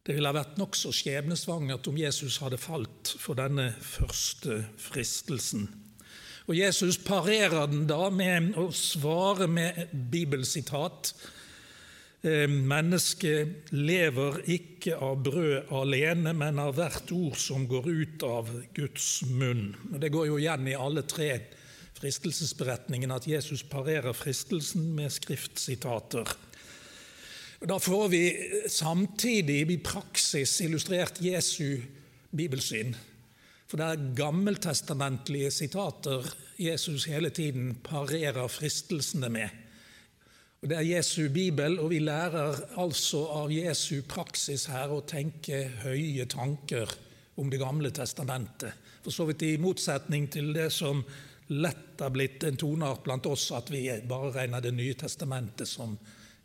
Det 0.06 0.14
ville 0.14 0.30
ha 0.30 0.36
vært 0.36 0.58
nokså 0.58 0.92
skjebnesvangert 0.94 1.86
om 1.90 1.98
Jesus 1.98 2.38
hadde 2.42 2.60
falt 2.62 3.10
for 3.18 3.38
denne 3.38 3.72
første 3.82 4.60
fristelsen. 4.78 5.66
Og 6.46 6.54
Jesus 6.54 6.98
parerer 7.02 7.66
den 7.66 7.88
da 7.90 8.06
med 8.14 8.54
å 8.58 8.68
svare 8.70 9.48
med 9.50 9.90
bibelsitat. 10.12 11.10
Eh, 12.26 12.48
mennesket 12.50 13.68
lever 13.70 14.40
ikke 14.50 14.96
av 14.98 15.20
brød 15.22 15.68
alene, 15.78 16.32
men 16.34 16.58
av 16.58 16.74
hvert 16.74 17.10
ord 17.14 17.36
som 17.38 17.68
går 17.70 17.86
ut 17.86 18.24
av 18.26 18.48
Guds 18.74 19.20
munn. 19.30 19.68
Det 19.94 20.10
går 20.10 20.26
jo 20.32 20.38
igjen 20.40 20.66
i 20.66 20.74
alle 20.74 21.04
tre 21.06 21.28
fristelsesberetningene 21.96 23.14
at 23.14 23.28
Jesus 23.30 23.62
parerer 23.70 24.16
fristelsen 24.16 24.88
med 24.96 25.14
skriftsitater. 25.14 26.32
Da 27.66 27.78
får 27.80 28.08
vi 28.12 28.24
samtidig 28.68 29.60
i 29.70 29.78
praksis 29.78 30.58
illustrert 30.66 31.22
Jesu 31.22 31.78
bibelsyn. 32.36 32.90
For 33.70 33.78
det 33.78 33.86
er 33.86 34.10
gammeltestamentlige 34.18 35.52
sitater 35.54 36.26
Jesus 36.58 37.06
hele 37.10 37.30
tiden 37.30 37.76
parerer 37.86 38.50
fristelsene 38.50 39.30
med. 39.30 39.65
Det 40.66 40.74
er 40.74 40.82
Jesu 40.82 41.28
bibel, 41.30 41.76
og 41.78 41.92
vi 41.92 42.00
lærer 42.02 42.56
altså 42.82 43.20
av 43.30 43.52
Jesu 43.54 44.00
praksis 44.08 44.64
her 44.66 44.90
å 44.90 45.04
tenke 45.06 45.60
høye 45.84 46.26
tanker 46.26 46.90
om 47.38 47.52
Det 47.52 47.60
gamle 47.60 47.92
testamentet. 47.94 48.74
For 49.04 49.14
så 49.14 49.28
vidt 49.28 49.44
i 49.46 49.60
motsetning 49.62 50.26
til 50.32 50.50
det 50.56 50.72
som 50.74 51.04
lett 51.54 52.02
har 52.02 52.10
blitt 52.10 52.42
en 52.48 52.58
toneart 52.58 53.04
blant 53.06 53.28
oss, 53.30 53.52
at 53.54 53.70
vi 53.70 53.84
bare 54.08 54.32
regner 54.40 54.64
Det 54.64 54.74
nye 54.74 54.98
testamentet 54.98 55.70
som 55.70 55.94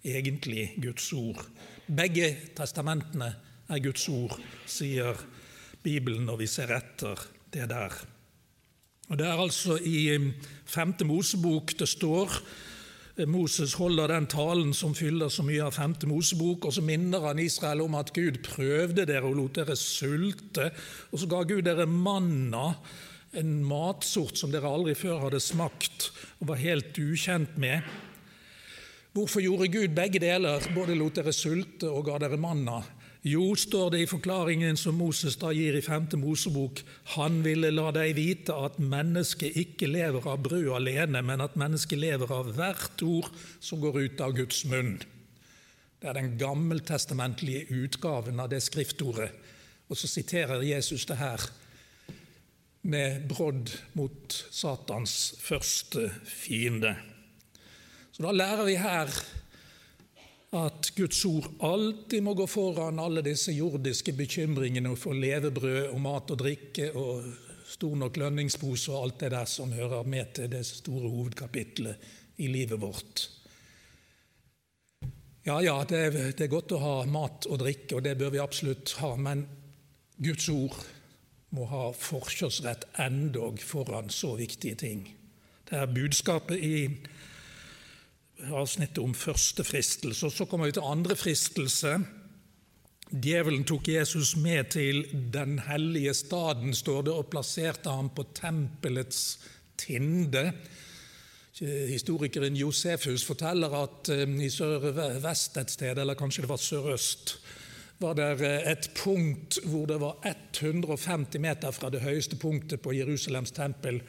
egentlig 0.05 0.75
Guds 0.77 1.10
ord. 1.17 1.41
Begge 1.88 2.36
testamentene 2.53 3.34
er 3.73 3.81
Guds 3.81 4.05
ord, 4.10 4.38
sier 4.69 5.17
Bibelen 5.81 6.27
når 6.29 6.43
vi 6.43 6.51
ser 6.60 6.75
etter 6.77 7.25
det 7.49 7.71
der. 7.73 7.95
Og 9.10 9.17
Det 9.17 9.25
er 9.25 9.47
altså 9.47 9.79
i 9.81 10.12
femte 10.65 11.10
Mosebok 11.10 11.73
det 11.79 11.89
står 11.89 12.38
Moses 13.28 13.74
holder 13.76 14.08
den 14.08 14.28
talen 14.32 14.71
som 14.74 14.93
fyller 14.95 15.30
så 15.30 15.43
mye 15.43 15.65
av 15.65 15.76
femte 15.76 16.08
Mosebok, 16.08 16.67
og 16.67 16.76
så 16.76 16.84
minner 16.86 17.26
han 17.28 17.41
Israel 17.43 17.84
om 17.84 17.97
at 18.00 18.13
Gud 18.15 18.39
prøvde 18.45 19.06
dere 19.08 19.28
og 19.28 19.36
lot 19.38 19.58
dere 19.60 19.76
sulte, 19.76 20.69
og 21.12 21.19
så 21.19 21.28
ga 21.32 21.41
Gud 21.47 21.65
dere 21.67 21.88
manna, 21.89 22.71
en 23.36 23.60
matsort 23.63 24.39
som 24.39 24.52
dere 24.52 24.67
aldri 24.67 24.95
før 25.00 25.21
hadde 25.26 25.39
smakt 25.43 26.10
og 26.41 26.50
var 26.50 26.60
helt 26.60 26.97
ukjent 27.00 27.56
med. 27.62 27.84
Hvorfor 29.15 29.43
gjorde 29.43 29.71
Gud 29.71 29.95
begge 29.95 30.19
deler, 30.24 30.63
både 30.76 30.97
lot 31.00 31.15
dere 31.19 31.32
sulte 31.36 31.91
og 31.91 32.08
ga 32.08 32.19
dere 32.24 32.39
manna? 32.39 32.82
Jo, 33.21 33.51
står 33.53 33.91
det 33.93 33.99
i 34.01 34.10
forklaringen 34.10 34.77
som 34.81 34.95
Moses 34.97 35.36
da 35.38 35.51
gir 35.53 35.75
i 35.77 35.84
5. 35.86 36.07
Mosebok, 36.17 36.79
han 37.13 37.43
ville 37.45 37.69
la 37.69 37.91
deg 37.93 38.15
vite 38.17 38.55
at 38.57 38.79
mennesket 38.81 39.60
ikke 39.62 39.91
lever 39.91 40.25
av 40.25 40.41
brød 40.41 40.71
alene, 40.79 41.21
men 41.21 41.43
at 41.45 41.57
mennesket 41.60 42.01
lever 42.01 42.34
av 42.34 42.49
hvert 42.57 43.03
ord 43.05 43.29
som 43.62 43.77
går 43.84 43.99
ut 44.07 44.23
av 44.25 44.34
Guds 44.39 44.63
munn. 44.71 44.95
Det 46.01 46.10
er 46.10 46.17
den 46.17 46.34
gammeltestamentlige 46.41 47.67
utgaven 47.84 48.41
av 48.41 48.49
det 48.49 48.63
skriftordet. 48.65 49.29
Og 49.86 49.99
så 49.99 50.10
siterer 50.10 50.65
Jesus 50.65 51.05
det 51.05 51.19
her 51.19 51.45
med 52.89 53.27
brodd 53.29 53.69
mot 53.93 54.34
Satans 54.49 55.36
første 55.38 56.07
fiende. 56.25 56.95
Så 58.10 58.25
da 58.25 58.34
lærer 58.34 58.65
vi 58.65 58.79
her 58.81 59.13
at 60.52 60.92
Guds 60.96 61.26
ord 61.26 61.48
alltid 61.64 62.24
må 62.24 62.34
gå 62.36 62.48
foran 62.48 63.00
alle 63.00 63.24
disse 63.24 63.54
jordiske 63.56 64.12
bekymringene 64.18 64.92
for 65.00 65.16
levebrød 65.16 65.94
og 65.94 66.02
mat 66.04 66.34
og 66.34 66.42
drikke 66.42 66.90
og 67.00 67.30
stor 67.72 67.96
nok 67.96 68.18
lønningspose 68.20 68.92
og 68.92 69.06
alt 69.06 69.22
det 69.24 69.30
der 69.32 69.48
som 69.48 69.72
hører 69.72 70.04
med 70.04 70.34
til 70.36 70.52
det 70.52 70.66
store 70.68 71.08
hovedkapitlet 71.08 72.42
i 72.44 72.50
livet 72.52 72.82
vårt. 72.82 73.30
Ja, 75.48 75.62
ja, 75.64 75.78
det 75.88 75.98
er, 75.98 76.18
det 76.36 76.46
er 76.46 76.52
godt 76.52 76.76
å 76.76 76.82
ha 76.82 76.96
mat 77.10 77.48
og 77.50 77.64
drikke, 77.64 77.96
og 77.98 78.04
det 78.06 78.18
bør 78.20 78.36
vi 78.36 78.44
absolutt 78.44 78.92
ha, 79.00 79.16
men 79.18 79.48
Guds 80.22 80.50
ord 80.54 80.76
må 81.56 81.66
ha 81.72 81.88
forkjørsrett 81.96 82.86
endog 83.02 83.64
foran 83.64 84.12
så 84.14 84.36
viktige 84.38 84.78
ting. 84.84 85.08
Det 85.66 85.80
er 85.80 85.90
budskapet 85.96 86.62
i 86.62 86.76
avsnittet 88.49 89.01
om 89.04 89.13
første 89.13 89.63
fristelse. 89.63 90.25
Og 90.25 90.32
Så 90.32 90.45
kommer 90.45 90.69
vi 90.69 90.77
til 90.77 90.88
andre 90.88 91.15
fristelse. 91.15 91.99
Djevelen 93.12 93.65
tok 93.67 93.88
Jesus 93.91 94.36
med 94.39 94.71
til 94.71 95.04
den 95.34 95.60
hellige 95.60 96.13
staden, 96.13 96.73
står 96.73 97.01
det, 97.01 97.13
og 97.13 97.27
plasserte 97.27 97.91
ham 97.91 98.10
på 98.10 98.23
tempelets 98.34 99.39
tinde. 99.77 100.54
Historikeren 101.62 102.56
Josefus 102.56 103.25
forteller 103.27 103.73
at 103.84 104.10
eh, 104.10 104.23
i 104.41 104.49
sør-vest 104.49 105.58
et 105.60 105.73
sted, 105.73 105.99
eller 105.99 106.17
kanskje 106.17 106.45
det 106.45 106.49
var 106.49 106.62
sørøst, 106.63 107.36
var 108.01 108.15
det 108.17 108.30
eh, 108.41 108.71
et 108.71 108.89
punkt 108.97 109.60
hvor 109.67 109.86
det 109.91 109.99
var 110.01 110.17
150 110.25 111.38
meter 111.43 111.75
fra 111.75 111.91
det 111.93 112.01
høyeste 112.01 112.39
punktet 112.41 112.82
på 112.82 112.95
Jerusalems 112.95 113.51
tempel 113.51 114.01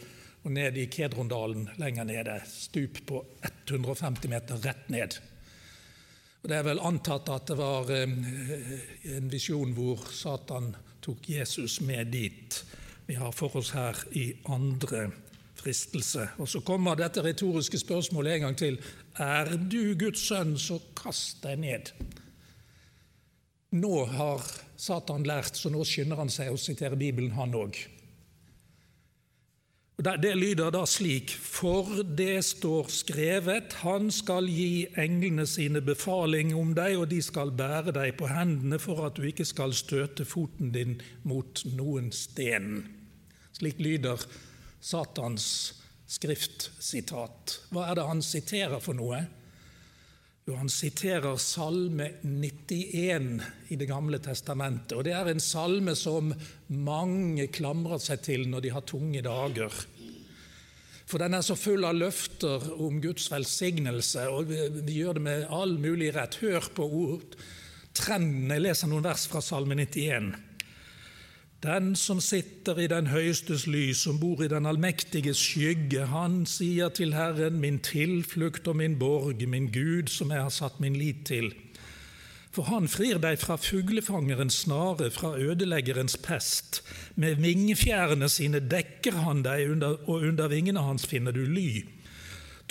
og 0.42 0.50
ned 0.50 0.78
i 0.78 0.88
Kedrondalen 0.90 1.68
lenger 1.78 2.04
nede. 2.08 2.40
Stup 2.48 2.98
på 3.06 3.24
150 3.42 4.30
meter 4.30 4.62
rett 4.64 4.88
ned. 4.90 5.18
Og 6.42 6.48
Det 6.50 6.56
er 6.58 6.66
vel 6.66 6.82
antatt 6.82 7.28
at 7.30 7.46
det 7.52 7.56
var 7.58 7.90
eh, 7.94 8.14
en 9.16 9.28
visjon 9.30 9.74
hvor 9.76 10.02
Satan 10.10 10.72
tok 11.02 11.28
Jesus 11.30 11.80
med 11.86 12.10
dit. 12.10 12.64
Vi 13.06 13.14
har 13.14 13.34
for 13.34 13.54
oss 13.60 13.70
her 13.76 13.98
i 14.18 14.32
andre 14.50 15.08
fristelse. 15.62 16.26
Og 16.42 16.48
Så 16.48 16.64
kommer 16.66 16.98
dette 16.98 17.22
retoriske 17.22 17.78
spørsmålet 17.78 18.34
en 18.34 18.48
gang 18.48 18.58
til. 18.58 18.80
Er 19.18 19.54
du 19.56 19.94
Guds 19.94 20.26
sønn, 20.26 20.56
så 20.58 20.80
kast 20.98 21.44
deg 21.46 21.62
ned. 21.62 21.92
Nå 23.72 24.04
har 24.04 24.42
Satan 24.76 25.24
lært, 25.24 25.56
så 25.56 25.70
nå 25.70 25.84
skynder 25.86 26.18
han 26.18 26.30
seg 26.32 26.50
å 26.52 26.58
sitere 26.60 26.98
Bibelen, 26.98 27.32
han 27.38 27.54
òg. 27.54 27.78
Det 30.02 30.34
lyder 30.34 30.72
da 30.74 30.82
slik.: 30.86 31.30
For 31.30 32.02
det 32.02 32.42
står 32.42 32.88
skrevet, 32.90 33.76
han 33.84 34.08
skal 34.10 34.48
gi 34.50 34.88
englene 34.98 35.44
sine 35.46 35.78
befaling 35.84 36.50
om 36.58 36.72
deg, 36.74 36.96
og 36.98 37.06
de 37.12 37.20
skal 37.22 37.52
bære 37.54 37.94
deg 37.94 38.16
på 38.18 38.26
hendene 38.26 38.80
for 38.82 39.04
at 39.06 39.14
du 39.14 39.28
ikke 39.28 39.46
skal 39.46 39.70
støte 39.70 40.26
foten 40.26 40.72
din 40.74 40.96
mot 41.22 41.62
noen 41.76 42.10
sten. 42.10 42.80
Slik 43.54 43.78
lyder 43.78 44.24
Satans 44.82 45.46
skriftsitat. 46.10 47.60
Hva 47.70 47.86
er 47.92 48.00
det 48.00 48.08
han 48.08 48.26
siterer 48.26 48.82
for 48.82 48.98
noe? 48.98 49.22
Jo, 50.42 50.56
han 50.58 50.72
siterer 50.72 51.38
Salme 51.38 52.08
91 52.26 53.36
i 53.70 53.76
Det 53.78 53.86
gamle 53.86 54.18
testamentet. 54.18 54.96
og 54.98 55.04
Det 55.06 55.14
er 55.14 55.30
en 55.30 55.40
salme 55.40 55.94
som 55.94 56.34
mange 56.66 57.46
klamrer 57.54 58.02
seg 58.02 58.24
til 58.26 58.48
når 58.50 58.64
de 58.64 58.72
har 58.74 58.82
tunge 58.82 59.22
dager. 59.22 59.70
For 61.12 61.20
den 61.20 61.34
er 61.36 61.42
så 61.44 61.52
full 61.60 61.84
av 61.84 61.98
løfter 62.00 62.62
om 62.80 62.94
Guds 63.04 63.26
velsignelse, 63.28 64.22
og 64.32 64.46
vi, 64.48 64.62
vi 64.80 64.94
gjør 65.02 65.18
det 65.18 65.22
med 65.26 65.42
all 65.52 65.74
mulig 65.76 66.14
rett. 66.16 66.38
Hør 66.40 66.70
på 66.72 66.86
ord, 66.88 67.34
trenden. 67.92 68.48
Jeg 68.48 68.64
leser 68.64 68.88
noen 68.88 69.04
vers 69.04 69.26
fra 69.28 69.42
Salme 69.44 69.76
91. 69.76 70.30
Den 71.66 71.92
som 72.00 72.16
sitter 72.24 72.80
i 72.80 72.88
den 72.88 73.10
høyestes 73.12 73.66
lys, 73.68 74.06
som 74.06 74.16
bor 74.22 74.40
i 74.40 74.48
den 74.48 74.64
allmektiges 74.64 75.36
skygge, 75.36 76.08
han 76.08 76.46
sier 76.48 76.88
til 76.96 77.12
Herren, 77.12 77.60
min 77.60 77.82
tilflukt 77.84 78.72
og 78.72 78.80
min 78.80 78.96
borg, 78.96 79.44
min 79.44 79.68
Gud, 79.68 80.08
som 80.08 80.32
jeg 80.32 80.46
har 80.48 80.56
satt 80.62 80.80
min 80.80 80.96
lit 80.96 81.26
til. 81.28 81.52
For 82.52 82.68
han 82.68 82.84
frir 82.92 83.16
deg 83.22 83.38
fra 83.40 83.56
fuglefangerens 83.56 84.58
snare, 84.66 85.08
fra 85.10 85.32
ødeleggerens 85.40 86.18
pest. 86.20 86.82
Med 87.16 87.40
vingefjærene 87.40 88.28
sine 88.28 88.60
dekker 88.60 89.22
han 89.24 89.40
deg, 89.46 89.72
og 90.04 90.20
under 90.20 90.52
vingene 90.52 90.84
hans 90.84 91.08
finner 91.08 91.32
du 91.32 91.46
ly. 91.48 91.82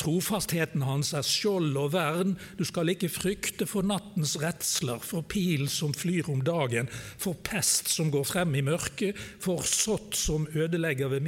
Trofastheten 0.02 0.86
hans 0.86 1.12
er 1.18 1.26
skjold 1.26 1.76
og 1.78 1.92
vern, 1.94 2.38
du 2.58 2.64
skal 2.66 2.94
ikke 2.94 3.10
frykte 3.12 3.68
for 3.70 3.86
nattens 3.86 4.38
redsler, 4.42 5.02
for 5.04 5.26
pil 5.26 5.68
som 5.70 5.94
flyr 5.94 6.30
om 6.32 6.42
dagen, 6.46 6.90
for 6.92 7.38
pest 7.46 7.92
som 7.92 8.10
går 8.14 8.26
frem 8.26 8.56
i 8.58 8.64
mørket, 8.66 9.18
for 9.18 9.66
sott 9.68 10.18
som 10.18 10.48
ødelegger 10.56 11.12
ved, 11.12 11.26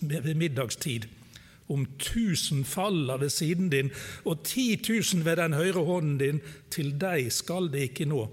ved 0.00 0.34
middagstid. 0.34 1.08
Om 1.68 1.86
tusen 1.98 2.64
faller 2.64 3.20
ved 3.22 3.30
siden 3.30 3.70
din, 3.70 3.90
og 4.24 4.42
ti 4.44 4.76
tusen 4.76 5.24
ved 5.24 5.36
den 5.36 5.54
høyre 5.56 5.84
hånden 5.86 6.18
din, 6.18 6.40
til 6.70 6.94
deg 7.00 7.30
skal 7.32 7.70
det 7.72 7.90
ikke 7.90 8.08
nå. 8.10 8.26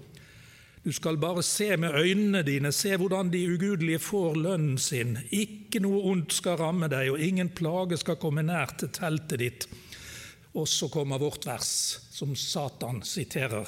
Du 0.83 0.91
skal 0.95 1.19
bare 1.19 1.43
se 1.43 1.75
med 1.77 1.93
øynene 1.93 2.41
dine, 2.43 2.71
se 2.71 2.95
hvordan 2.97 3.29
de 3.33 3.43
ugudelige 3.51 3.99
får 3.99 4.35
lønnen 4.39 4.77
sin. 4.77 5.17
Ikke 5.29 5.81
noe 5.83 6.01
ondt 6.11 6.33
skal 6.33 6.57
ramme 6.61 6.87
deg, 6.89 7.11
og 7.11 7.19
ingen 7.19 7.51
plage 7.51 7.99
skal 7.99 8.17
komme 8.21 8.45
nær 8.47 8.71
til 8.79 8.91
teltet 8.95 9.39
ditt. 9.43 9.67
Og 10.55 10.67
så 10.67 10.87
kommer 10.89 11.19
vårt 11.21 11.45
vers, 11.45 11.99
som 12.15 12.31
Satan 12.35 13.03
siterer. 13.05 13.67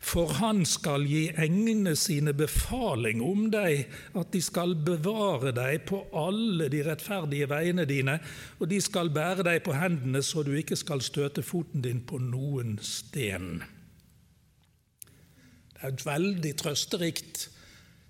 For 0.00 0.32
han 0.40 0.62
skal 0.64 1.04
gi 1.04 1.26
englene 1.36 1.92
sine 1.98 2.32
befaling 2.34 3.20
om 3.22 3.50
deg, 3.52 3.84
at 4.16 4.30
de 4.32 4.40
skal 4.42 4.72
bevare 4.80 5.52
deg 5.54 5.84
på 5.90 6.00
alle 6.16 6.70
de 6.72 6.80
rettferdige 6.86 7.48
veiene 7.50 7.84
dine, 7.88 8.16
og 8.58 8.70
de 8.72 8.80
skal 8.80 9.12
bære 9.12 9.44
deg 9.46 9.60
på 9.66 9.76
hendene 9.76 10.22
så 10.24 10.42
du 10.46 10.54
ikke 10.56 10.78
skal 10.80 11.04
støte 11.04 11.44
foten 11.44 11.84
din 11.84 12.00
på 12.08 12.18
noen 12.22 12.78
sten. 12.82 13.60
Det 15.74 15.84
er 15.84 15.92
et 15.92 16.06
veldig 16.06 16.54
trøsterikt 16.60 17.46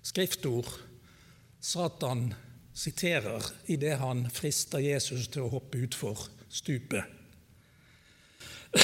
skriftord 0.03 0.71
Satan 1.61 2.33
siterer 2.73 3.45
idet 3.69 3.99
han 4.01 4.25
frister 4.33 4.79
Jesus 4.81 5.27
til 5.29 5.45
å 5.45 5.51
hoppe 5.53 5.83
utfor 5.85 6.23
stupet. 6.49 7.03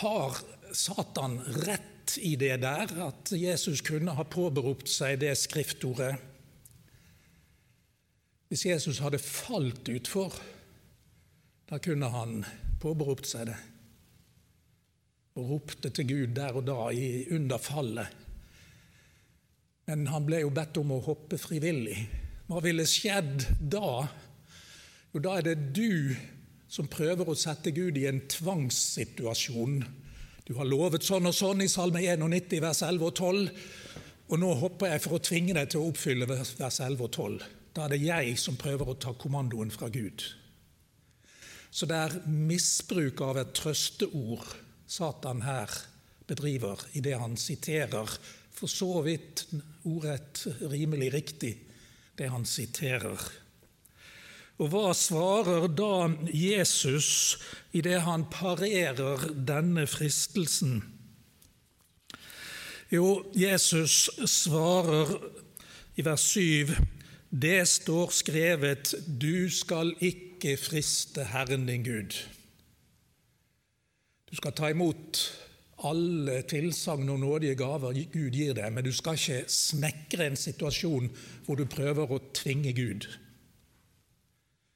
Har 0.00 0.38
Satan 0.76 1.38
rett 1.64 2.16
i 2.18 2.34
det 2.36 2.56
der, 2.62 2.90
at 3.06 3.32
Jesus 3.32 3.82
kunne 3.86 4.14
ha 4.16 4.24
påberopt 4.26 4.90
seg 4.90 5.20
det 5.22 5.34
skriftordet? 5.38 6.14
Hvis 8.50 8.66
Jesus 8.66 8.98
hadde 8.98 9.20
falt 9.22 9.88
utfor, 9.92 10.34
da 11.70 11.78
kunne 11.78 12.08
han 12.10 12.40
påberopt 12.82 13.28
seg 13.30 13.46
det. 13.52 13.58
Og 15.38 15.52
ropte 15.52 15.92
til 15.94 16.08
Gud 16.08 16.34
der 16.34 16.58
og 16.58 16.66
da 16.66 16.88
under 17.36 17.62
fallet. 17.62 18.16
Men 19.86 20.08
han 20.10 20.26
ble 20.26 20.42
jo 20.42 20.50
bedt 20.54 20.80
om 20.82 20.96
å 20.96 21.02
hoppe 21.04 21.38
frivillig. 21.38 21.98
Hva 22.50 22.58
ville 22.64 22.86
skjedd 22.86 23.46
da? 23.58 24.02
Jo, 25.14 25.22
da 25.22 25.38
er 25.38 25.46
det 25.46 25.70
du 25.74 26.14
som 26.70 26.90
prøver 26.90 27.30
å 27.30 27.38
sette 27.38 27.72
Gud 27.74 27.98
i 27.98 28.06
en 28.10 28.20
tvangssituasjon. 28.30 29.80
Du 30.46 30.54
har 30.56 30.68
lovet 30.68 31.04
sånn 31.04 31.28
og 31.28 31.36
sånn 31.36 31.64
i 31.64 31.68
Salme 31.70 32.00
91, 32.02 32.60
vers 32.64 32.82
11 32.86 33.06
og 33.06 33.14
12, 33.14 33.64
og 34.30 34.38
nå 34.40 34.50
hopper 34.60 34.92
jeg 34.92 35.02
for 35.04 35.18
å 35.18 35.22
tvinge 35.22 35.56
deg 35.56 35.70
til 35.70 35.82
å 35.82 35.90
oppfylle 35.90 36.28
vers 36.30 36.54
11 36.58 37.04
og 37.04 37.10
12. 37.10 37.48
Da 37.74 37.84
er 37.84 37.94
det 37.94 38.02
jeg 38.02 38.36
som 38.40 38.58
prøver 38.58 38.90
å 38.90 38.98
ta 38.98 39.12
kommandoen 39.18 39.70
fra 39.74 39.90
Gud. 39.92 40.24
Så 41.70 41.86
det 41.86 41.98
er 41.98 42.16
misbruk 42.26 43.20
av 43.22 43.38
et 43.42 43.52
trøsteord 43.54 44.46
Satan 44.90 45.44
her 45.46 45.70
bedriver 46.26 46.82
i 46.98 47.02
det 47.04 47.14
han 47.18 47.36
siterer, 47.38 48.10
for 48.50 48.70
så 48.70 49.04
vidt 49.06 49.46
ordrett 49.88 50.42
rimelig 50.70 51.12
riktig, 51.14 51.52
det 52.18 52.28
han 52.30 52.44
siterer. 52.46 53.18
Og 54.60 54.68
hva 54.68 54.90
svarer 54.92 55.70
da 55.72 56.10
Jesus 56.36 57.38
i 57.72 57.80
det 57.84 58.02
han 58.04 58.26
parerer 58.28 59.30
denne 59.32 59.86
fristelsen? 59.88 60.82
Jo, 62.92 63.22
Jesus 63.32 64.10
svarer 64.28 65.14
i 65.96 66.04
vers 66.04 66.26
7 66.34 66.74
det 67.30 67.68
står 67.68 68.10
skrevet 68.10 68.94
'Du 69.06 69.50
skal 69.50 69.94
ikke 70.00 70.56
friste 70.56 71.24
Herren 71.24 71.66
din 71.66 71.86
Gud'. 71.86 72.26
Du 74.30 74.36
skal 74.36 74.52
ta 74.52 74.68
imot 74.68 75.38
alle 75.84 76.42
tilsagn 76.42 77.08
og 77.08 77.20
nådige 77.20 77.54
gaver 77.54 77.92
Gud 78.12 78.30
gir 78.30 78.52
deg, 78.54 78.72
men 78.72 78.84
du 78.84 78.92
skal 78.92 79.14
ikke 79.14 79.44
snekre 79.46 80.26
en 80.26 80.36
situasjon 80.36 81.10
hvor 81.46 81.54
du 81.54 81.64
prøver 81.64 82.10
å 82.10 82.20
tvinge 82.34 82.72
Gud. 82.72 83.06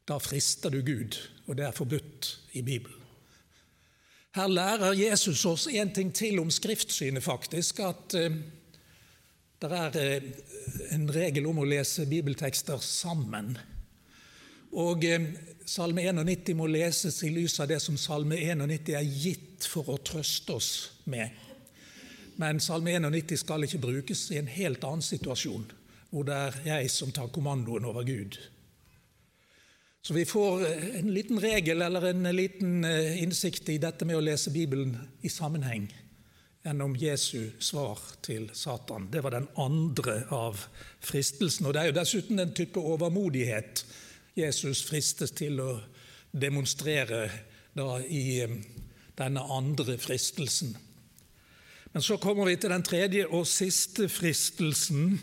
Da 0.05 0.19
frister 0.21 0.71
du 0.71 0.83
Gud, 0.85 1.17
og 1.47 1.57
det 1.57 1.65
er 1.65 1.77
forbudt 1.77 2.29
i 2.53 2.63
Bibelen. 2.63 3.01
Her 4.35 4.51
lærer 4.51 4.97
Jesus 4.99 5.45
oss 5.47 5.67
en 5.71 5.93
ting 5.95 6.11
til 6.13 6.41
om 6.43 6.51
skriftsynet, 6.51 7.23
faktisk. 7.23 7.81
At 7.81 8.17
eh, 8.19 8.35
det 9.63 9.71
er 9.71 9.99
eh, 10.01 10.25
en 10.97 11.07
regel 11.15 11.47
om 11.47 11.63
å 11.63 11.69
lese 11.69 12.09
bibeltekster 12.11 12.83
sammen. 12.83 13.55
Og 14.75 15.07
eh, 15.07 15.29
Salme 15.65 16.03
91 16.03 16.51
må 16.59 16.67
leses 16.67 17.23
i 17.25 17.31
lys 17.33 17.61
av 17.63 17.71
det 17.71 17.79
som 17.81 17.97
Salme 17.97 18.37
91 18.43 18.91
er 18.99 19.07
gitt 19.07 19.69
for 19.71 19.95
å 19.95 20.01
trøste 20.03 20.59
oss 20.59 20.73
med. 21.09 21.31
Men 22.37 22.59
Salme 22.61 22.99
91 22.99 23.39
skal 23.41 23.65
ikke 23.65 23.85
brukes 23.87 24.27
i 24.35 24.41
en 24.43 24.51
helt 24.51 24.85
annen 24.85 25.07
situasjon, 25.07 25.71
hvor 26.11 26.27
det 26.27 26.35
er 26.35 26.59
jeg 26.67 26.91
som 26.91 27.15
tar 27.15 27.31
kommandoen 27.33 27.87
over 27.87 28.03
Gud. 28.05 28.37
Så 30.05 30.15
vi 30.15 30.27
får 30.29 30.67
eh, 30.67 30.89
en 31.01 31.13
liten 31.15 31.41
regel 31.41 31.83
eller 31.83 32.11
en 32.13 32.29
liten 32.37 32.85
innsikt 32.85 33.69
i 33.73 33.81
dette 33.81 34.05
med 34.05 34.21
å 34.21 34.25
lese 34.25 34.53
Bibelen 34.53 34.99
i 35.25 35.33
sammenheng 35.33 35.89
gjennom 36.65 36.97
Jesu 36.97 37.51
svar 37.59 37.99
til 38.25 38.49
Satan. 38.53 39.09
Det 39.13 39.21
var 39.25 39.31
den 39.37 39.49
andre 39.61 40.23
av 40.33 40.61
fristelsen. 41.01 41.67
Og 41.67 41.75
Det 41.75 41.81
er 41.81 41.91
jo 41.91 41.99
dessuten 41.99 42.41
en 42.41 42.55
type 42.57 42.81
overmodighet 42.81 43.85
Jesus 44.35 44.83
fristes 44.89 45.35
til 45.37 45.61
å 45.61 45.77
demonstrere 46.33 47.29
da 47.77 48.01
i 48.03 48.41
eh, 48.43 48.57
denne 49.19 49.45
andre 49.53 49.99
fristelsen. 49.99 50.75
Men 51.93 52.03
så 52.03 52.17
kommer 52.19 52.49
vi 52.49 52.57
til 52.59 52.73
den 52.75 52.83
tredje 52.83 53.29
og 53.29 53.47
siste 53.47 54.09
fristelsen. 54.11 55.21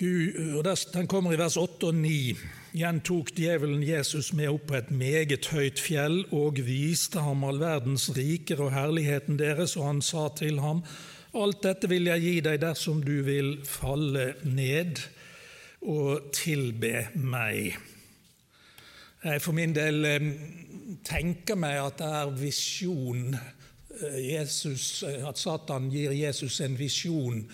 Gud, 0.00 0.64
Den 0.92 1.06
kommer 1.06 1.32
i 1.32 1.38
vers 1.38 1.56
8 1.60 1.90
og 1.90 1.94
9. 1.94 2.36
Igjen 2.72 3.00
tok 3.04 3.34
djevelen 3.36 3.82
Jesus 3.84 4.30
med 4.32 4.48
opp 4.48 4.70
på 4.70 4.78
et 4.78 4.88
meget 4.88 5.50
høyt 5.52 5.80
fjell 5.82 6.22
og 6.32 6.56
viste 6.64 7.20
ham 7.20 7.42
all 7.44 7.58
verdens 7.60 8.06
riker 8.16 8.62
og 8.64 8.70
herligheten 8.72 9.36
deres, 9.36 9.74
og 9.76 9.84
han 9.90 10.00
sa 10.00 10.30
til 10.38 10.62
ham, 10.64 10.80
Alt 11.36 11.60
dette 11.66 11.90
vil 11.92 12.08
jeg 12.08 12.22
gi 12.24 12.32
deg 12.46 12.62
dersom 12.62 13.02
du 13.04 13.20
vil 13.26 13.58
falle 13.68 14.38
ned 14.42 15.02
og 15.84 16.30
tilbe 16.32 17.10
meg. 17.20 17.76
Jeg 19.20 19.42
for 19.44 19.52
min 19.52 19.74
del 19.76 20.08
eh, 20.08 20.30
tenker 21.04 21.60
meg 21.60 21.76
at 21.76 22.00
det 22.00 22.08
er 22.22 22.32
visjon 22.40 23.36
eh, 23.36 24.16
Jesus, 24.30 25.04
eh, 25.04 25.28
At 25.28 25.36
Satan 25.36 25.92
gir 25.92 26.16
Jesus 26.16 26.56
en 26.64 26.78
visjon 26.80 27.44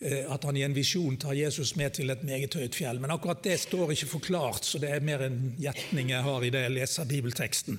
at 0.00 0.44
han 0.48 0.56
i 0.56 0.62
en 0.64 0.72
visjon 0.72 1.18
tar 1.20 1.34
Jesus 1.36 1.74
med 1.76 1.92
til 1.98 2.08
et 2.08 2.22
meget 2.24 2.54
høyt 2.56 2.78
fjell. 2.78 3.02
Men 3.02 3.12
akkurat 3.12 3.42
det 3.44 3.58
står 3.60 3.92
ikke 3.92 4.08
forklart, 4.14 4.64
så 4.64 4.80
det 4.80 4.94
er 4.94 5.04
mer 5.04 5.26
en 5.26 5.50
gjetning 5.60 6.14
jeg 6.14 6.24
har 6.24 6.46
i 6.46 6.52
det 6.54 6.62
jeg 6.64 6.72
leser 6.78 7.10
bibelteksten. 7.10 7.76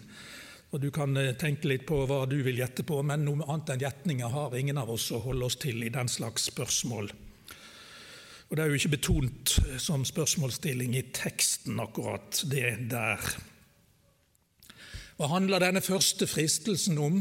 Og 0.72 0.80
Du 0.80 0.88
kan 0.92 1.18
eh, 1.20 1.34
tenke 1.36 1.68
litt 1.68 1.84
på 1.88 2.06
hva 2.08 2.24
du 2.30 2.38
vil 2.46 2.62
gjette 2.62 2.86
på, 2.88 3.02
men 3.04 3.26
noe 3.28 3.44
annet 3.44 3.74
enn 3.74 3.84
gjetninger 3.84 4.32
har 4.32 4.56
ingen 4.56 4.80
av 4.80 4.92
oss 4.94 5.10
å 5.12 5.20
holde 5.20 5.50
oss 5.50 5.60
til 5.60 5.84
i 5.84 5.92
den 5.92 6.08
slags 6.08 6.48
spørsmål. 6.48 7.12
Og 8.48 8.56
Det 8.56 8.64
er 8.64 8.72
jo 8.72 8.80
ikke 8.80 8.96
betont 8.96 9.58
eh, 9.66 9.76
som 9.84 10.06
spørsmålsstilling 10.08 10.96
i 10.96 11.04
teksten, 11.12 11.80
akkurat 11.84 12.44
det 12.52 12.88
der. 12.92 13.20
Hva 15.20 15.28
handler 15.34 15.60
denne 15.60 15.84
første 15.84 16.26
fristelsen 16.28 16.98
om? 17.04 17.20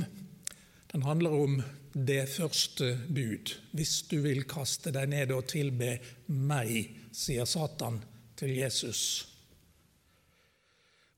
Den 0.95 1.03
handler 1.05 1.35
om 1.35 1.59
det 1.93 2.29
første 2.29 2.93
bud. 3.09 3.55
Hvis 3.73 4.03
du 4.11 4.21
vil 4.25 4.45
kaste 4.49 4.93
deg 4.95 5.11
ned 5.11 5.33
og 5.35 5.49
tilbe 5.51 5.97
meg, 6.29 6.95
sier 7.13 7.49
Satan 7.49 7.99
til 8.39 8.55
Jesus. 8.59 9.03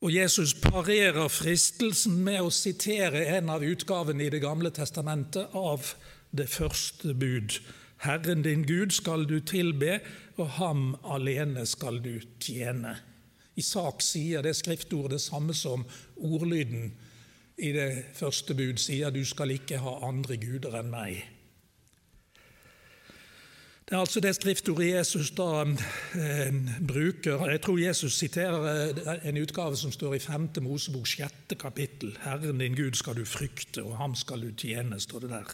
Og 0.03 0.11
Jesus 0.11 0.51
parerer 0.59 1.29
fristelsen 1.31 2.17
med 2.25 2.41
å 2.43 2.51
sitere 2.51 3.23
en 3.37 3.53
av 3.53 3.63
utgavene 3.63 4.25
i 4.25 4.33
Det 4.33 4.41
gamle 4.43 4.73
testamentet 4.75 5.53
av 5.55 5.93
det 6.35 6.49
første 6.51 7.13
bud. 7.13 7.55
Herren 8.03 8.43
din 8.43 8.65
Gud 8.67 8.91
skal 8.91 9.23
du 9.29 9.39
tilbe, 9.39 10.01
og 10.35 10.49
ham 10.57 10.95
alene 11.07 11.63
skal 11.69 12.01
du 12.03 12.17
tjene. 12.39 12.97
I 13.55 13.61
sak 13.63 14.01
sier 14.01 14.43
det 14.43 14.57
skriftordet 14.57 15.19
det 15.19 15.23
samme 15.23 15.53
som 15.55 15.85
ordlyden 16.17 16.91
i 17.57 17.71
det 17.75 17.89
første 18.17 18.55
bud 18.57 18.81
sier 18.81 19.13
du 19.13 19.23
skal 19.25 19.53
ikke 19.53 19.81
ha 19.83 19.99
andre 20.07 20.37
guder 20.41 20.79
enn 20.79 20.91
meg. 20.93 21.23
Det 23.83 23.97
er 23.97 23.99
altså 23.99 24.21
det 24.23 24.31
skriftordet 24.35 24.87
Jesus 24.87 25.33
da 25.35 25.65
eh, 25.67 26.55
bruker. 26.87 27.43
Jeg 27.51 27.61
tror 27.61 27.77
Jesus 27.77 28.15
siterer 28.17 28.63
eh, 28.95 29.27
en 29.29 29.37
utgave 29.37 29.75
som 29.77 29.91
står 29.91 30.15
i 30.15 30.21
5. 30.23 30.47
Mosebok 30.63 31.07
6. 31.07 31.57
kapittel. 31.59 32.15
Herren 32.23 32.63
din 32.63 32.79
Gud 32.79 32.95
skal 32.97 33.19
du 33.19 33.25
frykte, 33.25 33.83
og 33.83 33.97
ham 33.97 34.15
skal 34.15 34.41
du 34.41 34.55
tjene, 34.55 34.99
står 34.99 35.19
det 35.19 35.29
der. 35.35 35.53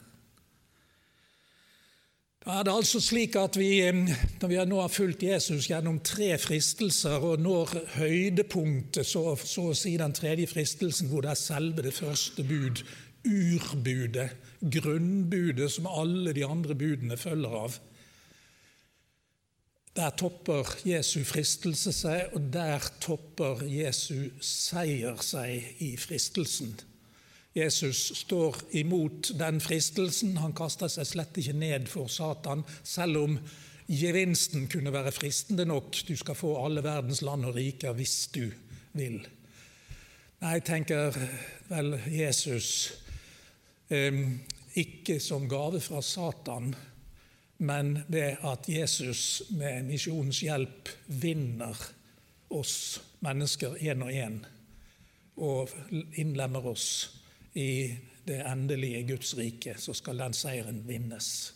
Da 2.40 2.56
er 2.56 2.64
det 2.64 2.72
altså 2.72 3.02
slik 3.04 3.36
at 3.36 3.58
vi, 3.60 3.84
Når 3.92 4.48
vi 4.48 4.60
nå 4.66 4.80
har 4.80 4.92
fulgt 4.94 5.24
Jesus 5.24 5.68
gjennom 5.68 6.00
tre 6.00 6.38
fristelser 6.40 7.20
og 7.20 7.42
når 7.44 7.74
høydepunktet, 7.98 9.06
så, 9.06 9.36
så 9.36 9.70
å 9.70 9.76
si 9.76 9.98
den 10.00 10.16
tredje 10.16 10.48
fristelsen, 10.48 11.10
hvor 11.12 11.26
det 11.26 11.34
er 11.34 11.42
selve 11.42 11.84
det 11.84 11.94
første 11.98 12.46
bud, 12.48 12.84
urbudet, 13.28 14.30
grunnbudet 14.64 15.68
som 15.72 15.90
alle 15.92 16.32
de 16.34 16.46
andre 16.48 16.76
budene 16.80 17.20
følger 17.20 17.56
av 17.66 17.80
Der 20.00 20.14
topper 20.16 20.70
Jesu 20.88 21.26
fristelse 21.28 21.92
seg, 21.92 22.32
og 22.38 22.54
der 22.54 22.86
topper 23.04 23.66
Jesu 23.68 24.30
seier 24.40 25.20
seg 25.26 25.82
i 25.84 25.98
fristelsen. 26.00 26.78
Jesus 27.56 28.12
står 28.16 28.56
imot 28.78 29.32
den 29.40 29.58
fristelsen. 29.62 30.38
Han 30.38 30.54
kaster 30.54 30.92
seg 30.92 31.08
slett 31.10 31.40
ikke 31.42 31.56
ned 31.58 31.90
for 31.90 32.12
Satan, 32.12 32.62
selv 32.84 33.24
om 33.24 33.40
gevinsten 33.90 34.68
kunne 34.70 34.94
være 34.94 35.14
fristende 35.16 35.66
nok. 35.66 35.98
Du 36.08 36.16
skal 36.18 36.38
få 36.38 36.54
alle 36.62 36.84
verdens 36.86 37.24
land 37.26 37.50
og 37.50 37.58
riker 37.58 37.98
hvis 37.98 38.28
du 38.36 38.46
vil. 38.94 39.20
Nei, 40.40 40.60
tenker 40.64 41.16
vel 41.68 41.98
Jesus 42.08 42.94
ikke 43.90 45.18
som 45.20 45.50
gave 45.50 45.82
fra 45.82 46.04
Satan, 46.06 46.76
men 47.66 47.98
ved 48.08 48.46
at 48.48 48.70
Jesus 48.70 49.42
med 49.50 49.90
misjonens 49.90 50.40
hjelp 50.46 50.94
vinner 51.08 51.76
oss 52.56 53.02
mennesker 53.26 53.76
én 53.84 54.06
og 54.06 54.14
én 54.14 54.38
og 55.40 55.74
innlemmer 56.20 56.70
oss 56.72 57.19
i 57.60 57.98
det 58.28 58.40
endelige 58.46 59.04
Guds 59.14 59.34
rike, 59.38 59.76
så 59.78 59.94
skal 59.94 60.20
den 60.22 60.36
seieren 60.38 60.84
vinnes. 60.88 61.54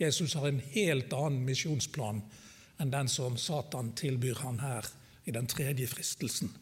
Jesus 0.00 0.34
har 0.34 0.48
en 0.48 0.62
helt 0.72 1.12
annen 1.12 1.44
misjonsplan 1.46 2.22
enn 2.80 2.92
den 2.92 3.08
som 3.12 3.36
Satan 3.36 3.92
tilbyr 3.96 4.40
ham 4.40 4.58
her 4.62 4.86
i 5.28 5.34
den 5.36 5.48
tredje 5.48 5.86
fristelsen. 5.90 6.52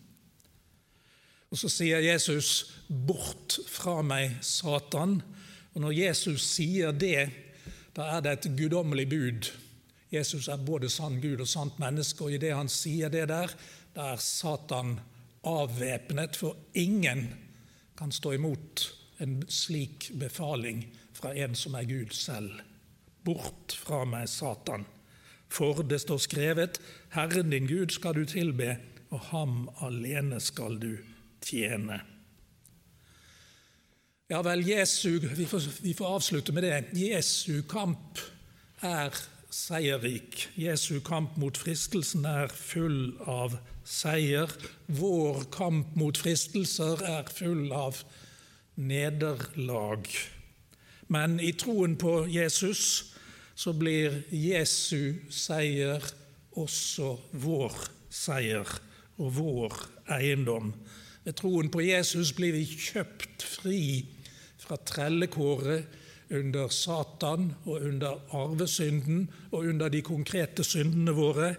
Og 1.51 1.59
Så 1.59 1.69
sier 1.69 1.99
Jesus 1.99 2.75
'bort 2.88 3.59
fra 3.67 4.03
meg, 4.03 4.37
Satan'. 4.43 5.23
Og 5.75 5.81
Når 5.81 5.93
Jesus 5.93 6.43
sier 6.43 6.93
det, 6.93 7.31
da 7.97 8.03
er 8.03 8.21
det 8.21 8.33
et 8.33 8.57
guddommelig 8.59 9.09
bud. 9.09 9.51
Jesus 10.12 10.49
er 10.49 10.57
både 10.57 10.91
sann 10.91 11.21
Gud 11.21 11.41
og 11.41 11.49
sant 11.49 11.79
menneske, 11.79 12.25
og 12.25 12.33
idet 12.33 12.55
han 12.55 12.69
sier 12.69 13.09
det 13.09 13.29
der, 13.29 13.49
da 13.95 14.12
er 14.12 14.17
Satan 14.17 15.01
avvæpnet, 15.45 16.37
for 16.37 16.57
ingen 16.75 17.48
kan 17.99 18.13
stå 18.15 18.33
imot 18.37 18.85
en 19.19 19.43
slik 19.51 20.11
befaling 20.15 20.85
fra 21.13 21.35
en 21.35 21.57
som 21.59 21.75
er 21.75 21.89
Gud 21.89 22.15
selv. 22.15 22.61
Bort 23.27 23.75
fra 23.75 24.05
meg, 24.07 24.29
Satan. 24.31 24.87
For 25.51 25.83
det 25.83 25.99
står 26.05 26.21
skrevet, 26.23 26.79
Herren 27.17 27.51
din 27.51 27.67
Gud 27.67 27.91
skal 27.97 28.15
du 28.15 28.25
tilbe, 28.29 28.77
og 29.11 29.21
ham 29.33 29.67
alene 29.83 30.39
skal 30.41 30.79
du 30.79 30.93
tjene. 31.43 31.99
Ja 34.29 34.43
vel, 34.45 34.63
Jesu, 34.69 35.19
vi 35.19 35.47
får, 35.49 35.67
vi 35.83 35.95
får 35.97 36.15
avslutte 36.19 36.53
med 36.53 36.67
det. 36.69 36.83
Jesu 37.01 37.63
kamp 37.69 38.21
er 38.85 39.17
seierrik. 39.51 40.49
Jesu 40.57 41.01
kamp 41.01 41.37
mot 41.41 41.57
fristelsen 41.57 42.27
er 42.29 42.53
full 42.53 43.17
av 43.27 43.57
seier. 43.89 44.53
Vår 44.87 45.47
kamp 45.55 45.95
mot 45.97 46.19
fristelser 46.19 47.01
er 47.09 47.31
full 47.33 47.73
av 47.73 48.03
nederlag. 48.77 50.09
Men 51.09 51.39
i 51.41 51.55
troen 51.57 51.97
på 51.99 52.21
Jesus 52.29 53.15
så 53.59 53.73
blir 53.75 54.21
Jesu 54.31 55.19
seier 55.33 56.05
også 56.59 57.15
vår 57.33 57.75
seier 58.13 58.69
og 59.19 59.33
vår 59.39 59.81
eiendom. 60.19 60.75
Ved 61.25 61.37
troen 61.41 61.71
på 61.73 61.83
Jesus 61.83 62.35
blir 62.37 62.55
vi 62.55 62.67
kjøpt 62.69 63.43
fri 63.45 63.81
fra 64.61 64.79
trellekåret 64.89 65.89
under 66.31 66.69
Satan 66.69 67.53
og 67.64 67.83
under 67.88 68.21
arvesynden 68.37 69.29
og 69.51 69.64
under 69.71 69.88
de 69.93 70.03
konkrete 70.05 70.64
syndene 70.64 71.14
våre. 71.17 71.55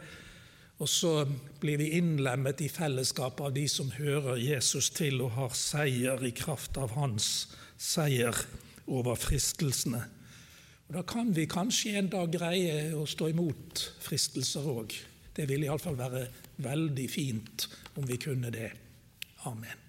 Og 0.79 0.89
så 0.89 1.25
blir 1.59 1.81
vi 1.81 1.89
innlemmet 1.97 2.61
i 2.63 2.69
fellesskap 2.71 3.41
av 3.43 3.55
de 3.57 3.65
som 3.67 3.91
hører 3.97 4.39
Jesus 4.39 4.91
til 4.95 5.19
og 5.25 5.35
har 5.35 5.57
seier 5.57 6.23
i 6.23 6.31
kraft 6.35 6.79
av 6.79 6.93
hans 6.95 7.49
seier 7.79 8.35
over 8.87 9.19
fristelsene. 9.19 10.05
Og 10.87 10.95
Da 10.95 11.03
kan 11.03 11.35
vi 11.35 11.45
kanskje 11.45 11.97
en 11.99 12.09
dag 12.09 12.31
greie 12.33 12.95
å 12.97 13.05
stå 13.05 13.29
imot 13.29 13.83
fristelser 14.01 14.65
òg. 14.65 14.95
Det 15.35 15.45
ville 15.49 15.67
iallfall 15.67 15.99
være 15.99 16.25
veldig 16.63 17.05
fint 17.11 17.67
om 17.95 18.07
vi 18.07 18.17
kunne 18.17 18.51
det. 18.51 18.71
Amen. 19.45 19.88